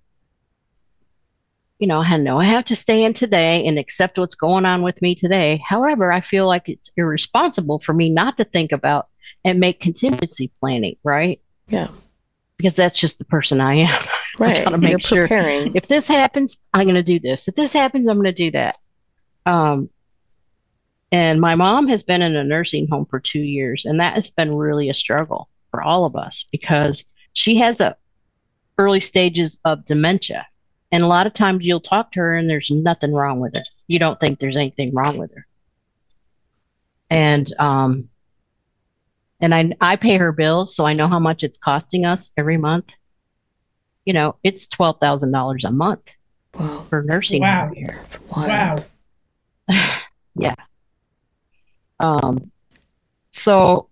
you 1.78 1.86
know, 1.86 2.00
I 2.00 2.16
know 2.16 2.38
I 2.38 2.44
have 2.46 2.64
to 2.66 2.76
stay 2.76 3.04
in 3.04 3.12
today 3.12 3.66
and 3.66 3.78
accept 3.78 4.18
what's 4.18 4.34
going 4.34 4.64
on 4.64 4.82
with 4.82 5.00
me 5.02 5.14
today. 5.14 5.62
However, 5.66 6.10
I 6.10 6.20
feel 6.20 6.46
like 6.46 6.68
it's 6.68 6.90
irresponsible 6.96 7.78
for 7.80 7.92
me 7.92 8.08
not 8.10 8.36
to 8.38 8.44
think 8.44 8.72
about 8.72 9.08
and 9.44 9.60
make 9.60 9.80
contingency 9.80 10.50
planning, 10.60 10.96
right? 11.04 11.40
Yeah. 11.68 11.88
Because 12.56 12.76
that's 12.76 12.98
just 12.98 13.18
the 13.18 13.24
person 13.24 13.60
I 13.60 13.74
am. 13.76 14.02
Right. 14.38 14.64
gotta 14.64 14.76
make 14.76 14.90
you're 14.90 15.00
sure- 15.00 15.22
preparing. 15.22 15.74
if 15.76 15.88
this 15.88 16.06
happens, 16.06 16.58
I'm 16.74 16.84
going 16.84 16.96
to 16.96 17.02
do 17.02 17.18
this. 17.18 17.48
If 17.48 17.54
this 17.54 17.72
happens, 17.72 18.06
I'm 18.06 18.16
going 18.16 18.26
to 18.26 18.32
do 18.32 18.50
that. 18.50 18.76
Um, 19.46 19.88
and 21.12 21.40
my 21.40 21.54
mom 21.54 21.88
has 21.88 22.02
been 22.02 22.22
in 22.22 22.36
a 22.36 22.44
nursing 22.44 22.88
home 22.88 23.06
for 23.06 23.20
two 23.20 23.40
years, 23.40 23.84
and 23.84 24.00
that 24.00 24.14
has 24.14 24.30
been 24.30 24.54
really 24.54 24.90
a 24.90 24.94
struggle 24.94 25.48
for 25.70 25.82
all 25.82 26.04
of 26.04 26.16
us 26.16 26.44
because 26.50 27.04
she 27.32 27.56
has 27.56 27.80
a 27.80 27.96
early 28.78 29.00
stages 29.00 29.58
of 29.64 29.84
dementia, 29.86 30.46
and 30.92 31.02
a 31.02 31.06
lot 31.06 31.26
of 31.26 31.34
times 31.34 31.66
you'll 31.66 31.80
talk 31.80 32.12
to 32.12 32.20
her 32.20 32.36
and 32.36 32.48
there's 32.50 32.70
nothing 32.70 33.12
wrong 33.12 33.40
with 33.40 33.56
it. 33.56 33.68
You 33.86 33.98
don't 33.98 34.18
think 34.20 34.38
there's 34.38 34.56
anything 34.56 34.92
wrong 34.94 35.16
with 35.16 35.32
her, 35.34 35.46
and 37.10 37.52
um, 37.58 38.08
and 39.40 39.54
I 39.54 39.70
I 39.80 39.96
pay 39.96 40.16
her 40.16 40.32
bills, 40.32 40.74
so 40.76 40.86
I 40.86 40.92
know 40.92 41.08
how 41.08 41.18
much 41.20 41.42
it's 41.42 41.58
costing 41.58 42.04
us 42.04 42.30
every 42.36 42.56
month 42.56 42.92
you 44.04 44.12
know, 44.12 44.36
it's 44.44 44.68
twelve 44.68 45.00
thousand 45.00 45.32
dollars 45.32 45.64
a 45.64 45.70
month 45.72 46.12
Wow. 46.54 46.86
for 46.88 47.02
nursing 47.02 47.42
Wow. 47.42 47.66
home. 47.74 47.84
That's 47.86 48.20
wild. 48.20 48.84
Wow. 49.68 49.96
yeah. 50.36 50.54
Um. 52.06 52.50
So. 53.30 53.88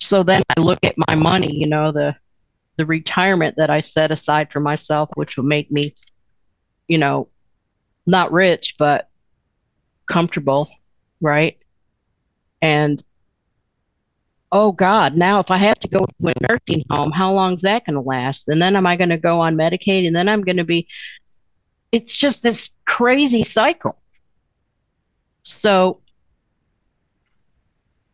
So 0.00 0.22
then 0.22 0.42
I 0.54 0.60
look 0.60 0.80
at 0.82 0.96
my 1.08 1.14
money. 1.14 1.54
You 1.54 1.66
know 1.66 1.90
the, 1.90 2.14
the 2.76 2.84
retirement 2.84 3.54
that 3.56 3.70
I 3.70 3.80
set 3.80 4.10
aside 4.10 4.52
for 4.52 4.60
myself, 4.60 5.08
which 5.14 5.36
will 5.36 5.44
make 5.44 5.70
me, 5.70 5.94
you 6.88 6.98
know, 6.98 7.28
not 8.04 8.32
rich 8.32 8.74
but 8.78 9.08
comfortable, 10.06 10.68
right? 11.22 11.56
And 12.60 13.02
oh 14.52 14.72
God, 14.72 15.16
now 15.16 15.40
if 15.40 15.50
I 15.50 15.56
have 15.56 15.78
to 15.80 15.88
go 15.88 16.04
to 16.04 16.28
a 16.28 16.34
nursing 16.48 16.84
home, 16.90 17.10
how 17.10 17.32
long 17.32 17.54
is 17.54 17.62
that 17.62 17.86
going 17.86 17.94
to 17.94 18.00
last? 18.02 18.48
And 18.48 18.60
then 18.60 18.76
am 18.76 18.86
I 18.86 18.96
going 18.96 19.08
to 19.08 19.16
go 19.16 19.40
on 19.40 19.56
Medicaid? 19.56 20.06
And 20.06 20.14
then 20.14 20.28
I'm 20.28 20.42
going 20.42 20.58
to 20.58 20.64
be, 20.64 20.86
it's 21.92 22.14
just 22.14 22.42
this 22.42 22.70
crazy 22.84 23.44
cycle. 23.44 23.98
So 25.44 26.00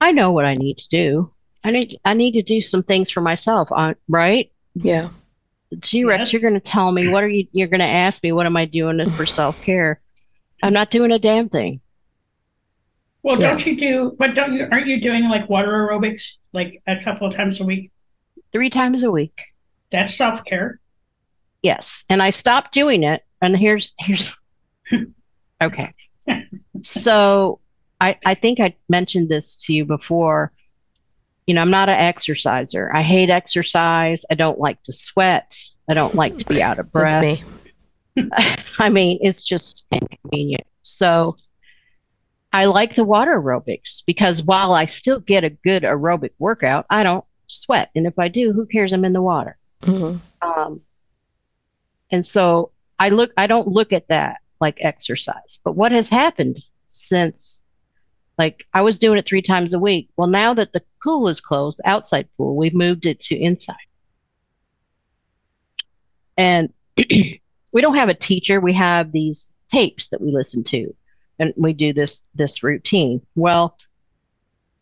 I 0.01 0.13
know 0.13 0.33
what 0.33 0.45
I 0.45 0.55
need 0.55 0.79
to 0.79 0.89
do. 0.89 1.33
I 1.65 1.71
need, 1.73 1.99
I 2.05 2.15
need 2.15 2.33
to 2.33 2.43
do 2.43 2.61
some 2.61 2.83
things 2.83 3.11
for 3.11 3.21
myself, 3.21 3.71
on 3.71 3.97
right? 4.09 4.51
Yeah. 4.75 5.11
G 5.79 6.05
Rex, 6.05 6.19
Yes. 6.21 6.33
you're 6.33 6.43
going 6.43 6.55
to 6.55 6.61
tell 6.61 6.91
me, 6.91 7.09
what 7.09 7.23
are 7.23 7.29
you, 7.29 7.47
you're 7.53 7.69
going 7.69 7.81
to 7.81 7.87
ask 7.87 8.23
me, 8.23 8.33
what 8.33 8.47
am 8.47 8.57
I 8.57 8.65
doing 8.65 9.09
for 9.11 9.27
self 9.27 9.63
care? 9.63 10.01
I'm 10.63 10.73
not 10.73 10.91
doing 10.91 11.13
a 11.13 11.19
damn 11.19 11.49
thing. 11.49 11.81
Well, 13.23 13.39
Yeah. 13.41 13.51
don't 13.51 13.67
you 13.67 13.77
do? 13.77 14.17
But 14.19 14.35
don't 14.35 14.55
you? 14.55 14.67
Aren't 14.73 14.87
you 14.87 15.01
doing 15.01 15.29
like 15.29 15.49
water 15.51 15.69
aerobics 15.71 16.23
like 16.55 16.83
a 16.87 17.03
couple 17.05 17.29
of 17.29 17.35
times 17.35 17.61
a 17.61 17.65
week? 17.65 17.91
Three 18.53 18.71
times 18.71 19.03
a 19.05 19.11
week. 19.11 19.43
That's 19.93 20.15
self 20.17 20.45
care. 20.45 20.81
Yes, 21.63 22.05
and 22.09 22.23
I 22.23 22.31
stopped 22.31 22.73
doing 22.73 23.03
it. 23.03 23.23
And 23.43 23.57
here's 23.57 23.95
here's 23.99 24.35
okay. 25.63 25.93
So 26.83 27.61
I 28.01 28.17
I 28.25 28.35
think 28.35 28.61
I 28.61 28.75
mentioned 28.89 29.29
this 29.29 29.57
to 29.65 29.73
you 29.73 29.85
before. 29.85 30.53
You 31.47 31.55
know, 31.55 31.63
I'm 31.63 31.71
not 31.71 31.89
an 31.89 31.97
exerciser. 31.97 32.91
I 32.95 33.03
hate 33.03 33.31
exercise. 33.31 34.25
I 34.31 34.35
don't 34.35 34.59
like 34.59 34.83
to 34.85 34.93
sweat. 34.93 35.59
I 35.89 35.95
don't 35.95 36.15
like 36.15 36.39
to 36.39 36.45
be 36.47 36.63
out 36.69 36.79
of 36.79 36.93
breath. 36.93 37.21
me. 37.23 37.43
I 38.79 38.89
mean, 38.89 39.19
it's 39.21 39.43
just 39.43 39.85
inconvenient. 39.91 40.67
So 40.83 41.37
I 42.53 42.67
like 42.67 42.95
the 42.95 43.05
water 43.05 43.41
aerobics 43.41 44.03
because 44.07 44.43
while 44.43 44.73
I 44.73 44.87
still 44.87 45.21
get 45.21 45.45
a 45.45 45.51
good 45.51 45.83
aerobic 45.83 46.31
workout, 46.39 46.87
I 46.91 47.03
don't 47.03 47.25
sweat. 47.47 47.91
And 47.95 48.07
if 48.07 48.19
I 48.19 48.29
do, 48.29 48.53
who 48.53 48.67
cares? 48.67 48.93
I'm 48.93 49.05
in 49.05 49.13
the 49.13 49.23
water. 49.23 49.57
hmm 49.85 50.17
Um, 50.43 50.81
and 52.11 52.27
so 52.27 52.73
I 52.99 53.11
look, 53.11 53.33
I 53.37 53.47
don't 53.47 53.69
look 53.69 53.93
at 53.93 54.09
that 54.09 54.41
like 54.61 54.79
exercise. 54.81 55.59
But 55.65 55.73
what 55.73 55.93
has 55.93 56.09
happened 56.09 56.59
since, 56.89 57.63
like, 58.41 58.67
I 58.73 58.81
was 58.81 58.99
doing 58.99 59.19
it 59.19 59.27
three 59.27 59.43
times 59.43 59.75
a 59.75 59.79
week. 59.79 60.09
Well, 60.17 60.27
now 60.27 60.55
that 60.55 60.73
the 60.73 60.83
pool 61.05 61.29
is 61.29 61.41
closed, 61.41 61.79
the 61.79 61.89
outside 61.89 62.27
pool, 62.37 62.57
we've 62.57 62.75
moved 62.75 63.05
it 63.05 63.21
to 63.21 63.37
inside. 63.37 63.77
And 66.39 66.73
we 66.97 67.41
don't 67.75 67.97
have 67.97 68.09
a 68.09 68.15
teacher. 68.15 68.61
We 68.61 68.73
have 68.73 69.13
these 69.13 69.53
tapes 69.71 70.09
that 70.09 70.23
we 70.23 70.33
listen 70.33 70.65
to, 70.65 70.95
and 71.39 71.53
we 71.55 71.75
do 71.75 71.93
this 71.93 72.25
this 72.35 72.63
routine. 72.63 73.21
Well, 73.37 73.77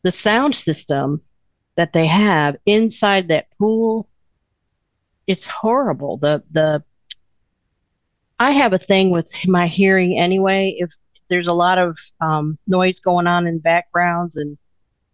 the 0.02 0.12
sound 0.12 0.54
system 0.54 1.20
that 1.74 1.92
they 1.92 2.06
have 2.06 2.56
inside 2.64 3.28
that 3.28 3.48
pool 3.58 4.08
it's 5.28 5.44
horrible. 5.44 6.16
The 6.16 6.42
the 6.50 6.82
I 8.40 8.52
have 8.52 8.72
a 8.72 8.78
thing 8.78 9.10
with 9.10 9.30
my 9.46 9.66
hearing 9.66 10.18
anyway. 10.18 10.76
If 10.78 10.90
there's 11.28 11.48
a 11.48 11.52
lot 11.52 11.78
of 11.78 11.98
um, 12.20 12.58
noise 12.66 13.00
going 13.00 13.26
on 13.26 13.46
in 13.46 13.58
backgrounds, 13.58 14.36
and 14.36 14.58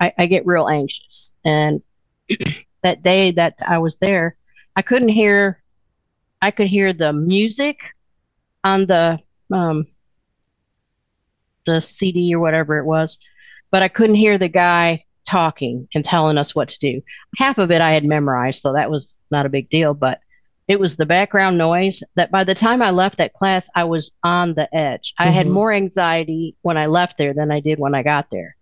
I, 0.00 0.12
I 0.18 0.26
get 0.26 0.46
real 0.46 0.68
anxious. 0.68 1.34
And 1.44 1.82
that 2.82 3.02
day 3.02 3.32
that 3.32 3.54
I 3.66 3.78
was 3.78 3.96
there, 3.96 4.36
I 4.76 4.82
couldn't 4.82 5.08
hear. 5.08 5.60
I 6.42 6.50
could 6.50 6.66
hear 6.66 6.92
the 6.92 7.12
music 7.12 7.78
on 8.62 8.86
the 8.86 9.18
um, 9.52 9.86
the 11.66 11.80
CD 11.80 12.34
or 12.34 12.40
whatever 12.40 12.78
it 12.78 12.84
was, 12.84 13.18
but 13.70 13.82
I 13.82 13.88
couldn't 13.88 14.16
hear 14.16 14.38
the 14.38 14.48
guy 14.48 15.04
talking 15.26 15.88
and 15.94 16.04
telling 16.04 16.36
us 16.36 16.54
what 16.54 16.68
to 16.68 16.78
do. 16.78 17.00
Half 17.38 17.58
of 17.58 17.70
it 17.70 17.80
I 17.80 17.92
had 17.92 18.04
memorized, 18.04 18.60
so 18.60 18.74
that 18.74 18.90
was 18.90 19.16
not 19.30 19.46
a 19.46 19.50
big 19.50 19.70
deal, 19.70 19.94
but 19.94 20.20
it 20.66 20.80
was 20.80 20.96
the 20.96 21.06
background 21.06 21.58
noise 21.58 22.02
that 22.14 22.30
by 22.30 22.44
the 22.44 22.54
time 22.54 22.80
I 22.80 22.90
left 22.90 23.18
that 23.18 23.34
class, 23.34 23.68
I 23.74 23.84
was 23.84 24.12
on 24.22 24.54
the 24.54 24.74
edge. 24.74 25.12
I 25.18 25.28
had 25.28 25.46
more 25.46 25.72
anxiety 25.72 26.56
when 26.62 26.76
I 26.76 26.86
left 26.86 27.18
there 27.18 27.34
than 27.34 27.50
I 27.50 27.60
did 27.60 27.78
when 27.78 27.94
I 27.94 28.02
got 28.02 28.30
there. 28.30 28.56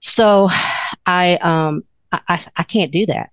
So 0.00 0.50
I 1.06 1.36
um 1.36 1.84
I, 2.12 2.20
I, 2.28 2.46
I 2.56 2.62
can't 2.64 2.90
do 2.90 3.06
that. 3.06 3.30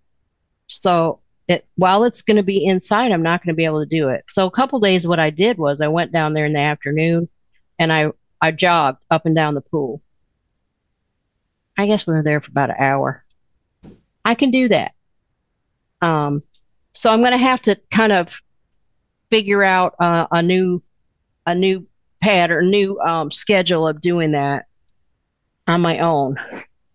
So 0.68 1.20
it, 1.48 1.66
while 1.76 2.04
it's 2.04 2.22
going 2.22 2.38
to 2.38 2.44
be 2.44 2.66
inside, 2.66 3.12
I'm 3.12 3.24
not 3.24 3.42
going 3.42 3.54
to 3.54 3.58
be 3.58 3.66
able 3.66 3.82
to 3.82 3.90
do 3.90 4.10
it. 4.10 4.26
So 4.28 4.46
a 4.48 4.52
couple 4.52 4.80
days, 4.80 5.08
what 5.08 5.20
I 5.20 5.30
did 5.30 5.58
was 5.58 5.80
I 5.80 5.88
went 5.88 6.12
down 6.12 6.34
there 6.34 6.46
in 6.46 6.54
the 6.54 6.60
afternoon, 6.60 7.30
and 7.80 7.92
I 7.92 8.12
I 8.42 8.52
jogged 8.52 9.00
up 9.10 9.26
and 9.26 9.36
down 9.36 9.56
the 9.56 9.62
pool. 9.62 10.02
I 11.78 11.88
guess 11.88 12.08
we 12.08 12.14
were 12.14 12.24
there 12.24 12.42
for 12.42 12.52
about 12.52 12.70
an 12.70 12.78
hour. 12.80 13.24
I 14.26 14.36
can 14.36 14.52
do 14.52 14.68
that. 14.70 14.94
Um, 16.02 16.42
so 16.98 17.12
I'm 17.12 17.20
going 17.20 17.32
to 17.32 17.38
have 17.38 17.62
to 17.62 17.80
kind 17.92 18.12
of 18.12 18.42
figure 19.30 19.62
out 19.62 19.94
uh, 20.00 20.26
a 20.32 20.42
new 20.42 20.82
a 21.46 21.54
new 21.54 21.86
pattern, 22.24 22.72
new 22.72 23.00
um, 23.00 23.30
schedule 23.30 23.88
of 23.88 24.02
doing 24.02 24.32
that 24.32 24.66
on 25.68 25.82
my 25.82 26.00
own. 26.00 26.38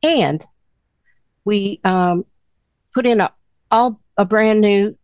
And 0.02 0.44
we 1.44 1.80
um, 1.84 2.26
put 2.92 3.06
in 3.06 3.20
a 3.20 3.32
all 3.70 4.00
a 4.16 4.24
brand 4.24 4.60
new 4.60 4.98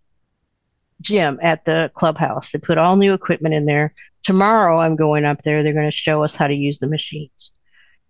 gym 1.01 1.39
at 1.45 1.65
the 1.65 1.93
clubhouse. 1.95 2.51
They 2.51 2.59
put 2.59 2.77
all 2.77 2.97
new 2.97 3.15
equipment 3.15 3.55
in 3.55 3.67
there. 3.67 3.95
Tomorrow 4.25 4.81
I'm 4.81 4.97
going 4.97 5.25
up 5.25 5.43
there. 5.43 5.63
They're 5.63 5.75
going 5.75 5.85
to 5.85 5.93
show 5.93 6.25
us 6.25 6.35
how 6.35 6.49
to 6.49 6.55
use 6.55 6.79
the 6.79 6.89
machines. 6.89 7.53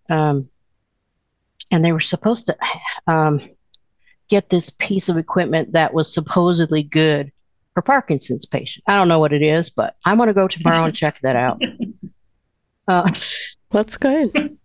Um, 0.09 0.49
and 1.71 1.85
they 1.85 1.93
were 1.93 2.01
supposed 2.01 2.47
to 2.47 2.57
um, 3.07 3.43
get 4.29 4.51
this 4.51 4.71
piece 4.71 5.09
of 5.09 5.17
equipment 5.17 5.73
that 5.73 5.93
was 5.95 6.13
supposedly 6.13 6.83
good 6.83 7.33
for 7.75 7.83
Parkinson's 7.83 8.45
patient. 8.45 8.85
I 8.87 8.97
don't 8.97 9.09
know 9.09 9.19
what 9.19 9.33
it 9.33 9.43
is, 9.43 9.71
but 9.71 9.97
I'm 10.05 10.17
going 10.17 10.29
to 10.29 10.35
go 10.35 10.49
tomorrow 10.49 10.85
and 10.85 10.95
check 10.95 11.21
that 11.23 11.37
out. 11.37 11.63
Uh, 12.89 13.07
That's 13.71 13.99
good. 13.99 14.57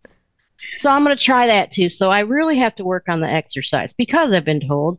so 0.77 0.89
I'm 0.89 1.03
going 1.03 1.13
to 1.13 1.21
try 1.21 1.47
that 1.47 1.73
too. 1.73 1.89
So 1.89 2.09
I 2.09 2.21
really 2.21 2.57
have 2.57 2.73
to 2.75 2.85
work 2.85 3.09
on 3.09 3.19
the 3.19 3.27
exercise 3.27 3.91
because 3.91 4.31
I've 4.31 4.45
been 4.45 4.65
told 4.65 4.97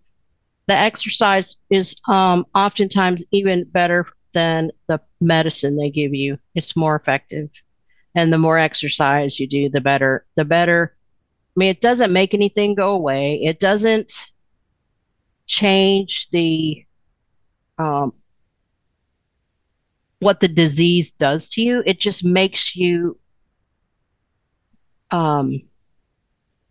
the 0.66 0.76
exercise 0.76 1.56
is 1.70 1.96
um, 2.06 2.44
oftentimes 2.54 3.24
even 3.30 3.64
better 3.64 4.06
than 4.34 4.72
the 4.88 5.00
medicine 5.22 5.76
they 5.76 5.88
give 5.88 6.12
you. 6.12 6.38
It's 6.54 6.76
more 6.76 6.96
effective. 6.96 7.48
And 8.14 8.32
the 8.32 8.38
more 8.38 8.58
exercise 8.58 9.40
you 9.40 9.46
do, 9.46 9.68
the 9.68 9.80
better. 9.80 10.26
The 10.36 10.44
better. 10.44 10.94
I 11.56 11.58
mean, 11.58 11.70
it 11.70 11.80
doesn't 11.80 12.12
make 12.12 12.34
anything 12.34 12.74
go 12.74 12.92
away. 12.92 13.42
It 13.42 13.58
doesn't 13.58 14.12
change 15.46 16.28
the 16.30 16.84
um, 17.78 18.12
what 20.20 20.40
the 20.40 20.48
disease 20.48 21.12
does 21.12 21.48
to 21.50 21.62
you. 21.62 21.82
It 21.84 22.00
just 22.00 22.24
makes 22.24 22.74
you 22.74 23.18
um, 25.10 25.62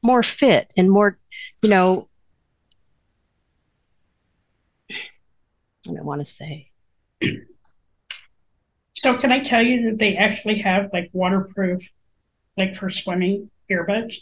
more 0.01 0.23
fit 0.23 0.71
and 0.75 0.89
more, 0.89 1.17
you 1.61 1.69
know, 1.69 2.09
I 4.89 4.95
don't 5.85 6.05
want 6.05 6.25
to 6.25 6.31
say. 6.31 6.69
So 8.93 9.17
can 9.17 9.31
I 9.31 9.39
tell 9.39 9.61
you 9.61 9.89
that 9.89 9.97
they 9.99 10.15
actually 10.15 10.59
have 10.59 10.89
like 10.93 11.09
waterproof, 11.13 11.83
like 12.57 12.75
for 12.75 12.89
swimming 12.89 13.51
earbuds? 13.69 14.15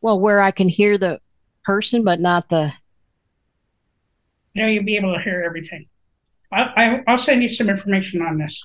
Well, 0.00 0.20
where 0.20 0.40
I 0.40 0.50
can 0.50 0.68
hear 0.68 0.98
the 0.98 1.20
person, 1.68 2.02
but 2.02 2.18
not 2.18 2.48
the. 2.48 2.72
Know, 4.54 4.66
you'll 4.66 4.84
be 4.84 4.96
able 4.96 5.14
to 5.14 5.20
hear 5.20 5.42
everything. 5.44 5.84
I, 6.50 6.62
I, 6.62 7.02
I'll 7.06 7.18
send 7.18 7.42
you 7.42 7.48
some 7.50 7.68
information 7.68 8.22
on 8.22 8.38
this. 8.38 8.58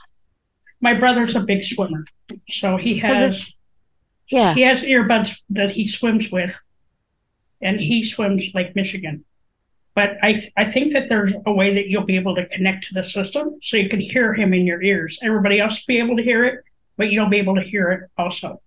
My 0.80 0.94
brother's 0.94 1.36
a 1.36 1.42
big 1.42 1.66
swimmer, 1.66 2.06
so 2.50 2.78
he 2.78 3.02
oh, 3.04 3.08
has 3.08 3.52
Yeah. 4.30 4.54
he 4.54 4.62
has 4.62 4.84
earbuds 4.84 5.36
that 5.50 5.70
he 5.72 5.86
swims 5.86 6.32
with, 6.32 6.56
and 7.62 7.78
he 7.78 8.04
swims 8.06 8.46
Lake 8.54 8.74
Michigan. 8.74 9.26
But 9.96 10.12
I 10.24 10.50
I 10.56 10.72
think 10.72 10.94
that 10.94 11.10
there's 11.10 11.34
a 11.46 11.52
way 11.52 11.76
that 11.76 11.90
you'll 11.90 12.06
be 12.06 12.16
able 12.16 12.36
to 12.36 12.48
connect 12.48 12.86
to 12.88 12.94
the 12.94 13.04
system, 13.04 13.60
so 13.62 13.76
you 13.76 13.90
can 13.90 14.00
hear 14.00 14.34
him 14.34 14.54
in 14.54 14.66
your 14.66 14.82
ears. 14.82 15.20
Everybody 15.22 15.60
else 15.60 15.76
will 15.76 15.94
be 15.94 16.00
able 16.00 16.16
to 16.16 16.24
hear 16.24 16.46
it, 16.46 16.64
but 16.96 17.10
you'll 17.12 17.30
be 17.30 17.38
able 17.38 17.56
to 17.56 17.64
hear 17.64 17.92
it 17.92 18.10
also. 18.18 18.62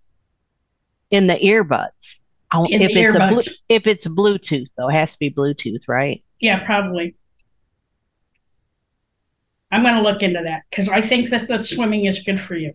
in 1.11 1.27
the 1.27 1.37
earbuds. 1.37 2.19
I 2.51 2.59
won't- 2.59 2.73
if 2.73 2.81
the 2.93 3.01
it's 3.01 3.15
a 3.15 3.29
blu- 3.29 3.55
if 3.69 3.87
it's 3.87 4.07
Bluetooth 4.07 4.69
though, 4.77 4.89
it 4.89 4.95
has 4.95 5.13
to 5.15 5.19
be 5.19 5.31
Bluetooth, 5.31 5.89
right? 5.89 6.23
Yeah, 6.41 6.65
probably. 6.65 7.15
I'm 9.73 9.83
going 9.83 9.95
to 9.95 10.03
look 10.03 10.23
into 10.23 10.41
that 10.45 10.63
because 10.71 10.89
I 10.89 11.01
think 11.01 11.31
that 11.31 11.49
the 11.49 11.63
swimming 11.63 12.07
is 12.07 12.23
good 12.23 12.41
for 12.41 12.55
you. 12.57 12.75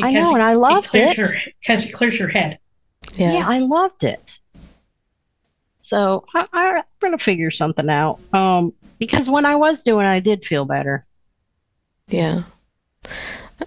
I 0.00 0.10
know, 0.12 0.34
and 0.34 0.42
I 0.42 0.54
loved 0.54 0.94
it. 0.94 1.16
Your, 1.16 1.28
because 1.60 1.84
it 1.84 1.92
clears 1.92 2.18
your 2.18 2.28
head. 2.28 2.58
Yeah. 3.14 3.34
Yeah, 3.34 3.48
I 3.48 3.58
loved 3.58 4.04
it. 4.04 4.38
So 5.82 6.24
I, 6.34 6.46
I, 6.52 6.68
I'm 6.78 6.84
gonna 7.00 7.18
figure 7.18 7.50
something 7.50 7.90
out. 7.90 8.20
Um, 8.32 8.72
because 8.98 9.28
when 9.28 9.44
I 9.44 9.56
was 9.56 9.82
doing, 9.82 10.06
it, 10.06 10.10
I 10.10 10.20
did 10.20 10.46
feel 10.46 10.64
better. 10.64 11.04
Yeah. 12.08 12.44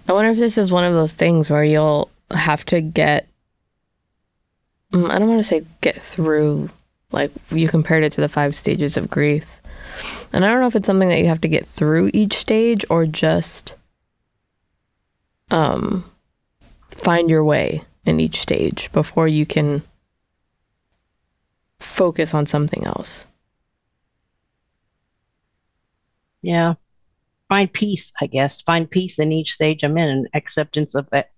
I 0.08 0.12
wonder 0.12 0.30
if 0.32 0.38
this 0.38 0.58
is 0.58 0.72
one 0.72 0.84
of 0.84 0.94
those 0.94 1.14
things 1.14 1.48
where 1.48 1.64
you'll 1.64 2.10
have 2.32 2.64
to 2.66 2.80
get. 2.80 3.28
Mm, 4.96 5.10
I 5.10 5.18
don't 5.18 5.28
want 5.28 5.40
to 5.40 5.44
say 5.44 5.66
get 5.82 6.00
through, 6.00 6.70
like 7.12 7.30
you 7.50 7.68
compared 7.68 8.02
it 8.02 8.12
to 8.12 8.22
the 8.22 8.30
five 8.30 8.56
stages 8.56 8.96
of 8.96 9.10
grief. 9.10 9.44
And 10.32 10.44
I 10.44 10.48
don't 10.48 10.60
know 10.60 10.66
if 10.66 10.76
it's 10.76 10.86
something 10.86 11.10
that 11.10 11.18
you 11.18 11.26
have 11.26 11.40
to 11.42 11.48
get 11.48 11.66
through 11.66 12.10
each 12.14 12.34
stage 12.34 12.84
or 12.88 13.04
just 13.04 13.74
um, 15.50 16.10
find 16.90 17.28
your 17.28 17.44
way 17.44 17.82
in 18.06 18.20
each 18.20 18.40
stage 18.40 18.90
before 18.92 19.28
you 19.28 19.44
can 19.44 19.82
focus 21.78 22.32
on 22.32 22.46
something 22.46 22.86
else. 22.86 23.26
Yeah, 26.40 26.74
find 27.48 27.70
peace, 27.70 28.12
I 28.20 28.26
guess. 28.26 28.62
Find 28.62 28.90
peace 28.90 29.18
in 29.18 29.30
each 29.30 29.52
stage 29.52 29.82
I'm 29.82 29.98
in, 29.98 30.08
and 30.08 30.28
acceptance 30.32 30.94
of 30.94 31.10
that. 31.10 31.32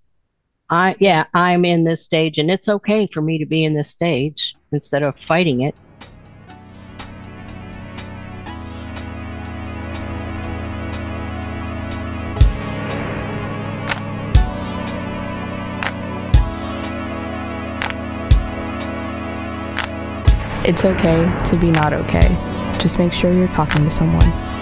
I 0.71 0.97
yeah, 0.99 1.25
I'm 1.33 1.65
in 1.65 1.85
this 1.85 2.03
stage, 2.03 2.37
and 2.37 2.51
it's 2.51 2.69
okay 2.69 3.07
for 3.07 3.23
me 3.23 3.39
to 3.39 3.47
be 3.47 3.65
in 3.65 3.73
this 3.73 3.89
stage 3.89 4.55
instead 4.71 5.03
of 5.03 5.19
fighting 5.19 5.63
it. 5.63 5.75
It's 20.67 20.85
okay 20.85 21.43
to 21.47 21.57
be 21.57 21.71
not 21.71 21.95
okay. 21.95 22.29
Just 22.79 22.99
make 22.99 23.11
sure 23.11 23.33
you're 23.33 23.49
talking 23.49 23.87
to 23.87 23.91
someone. 23.91 24.58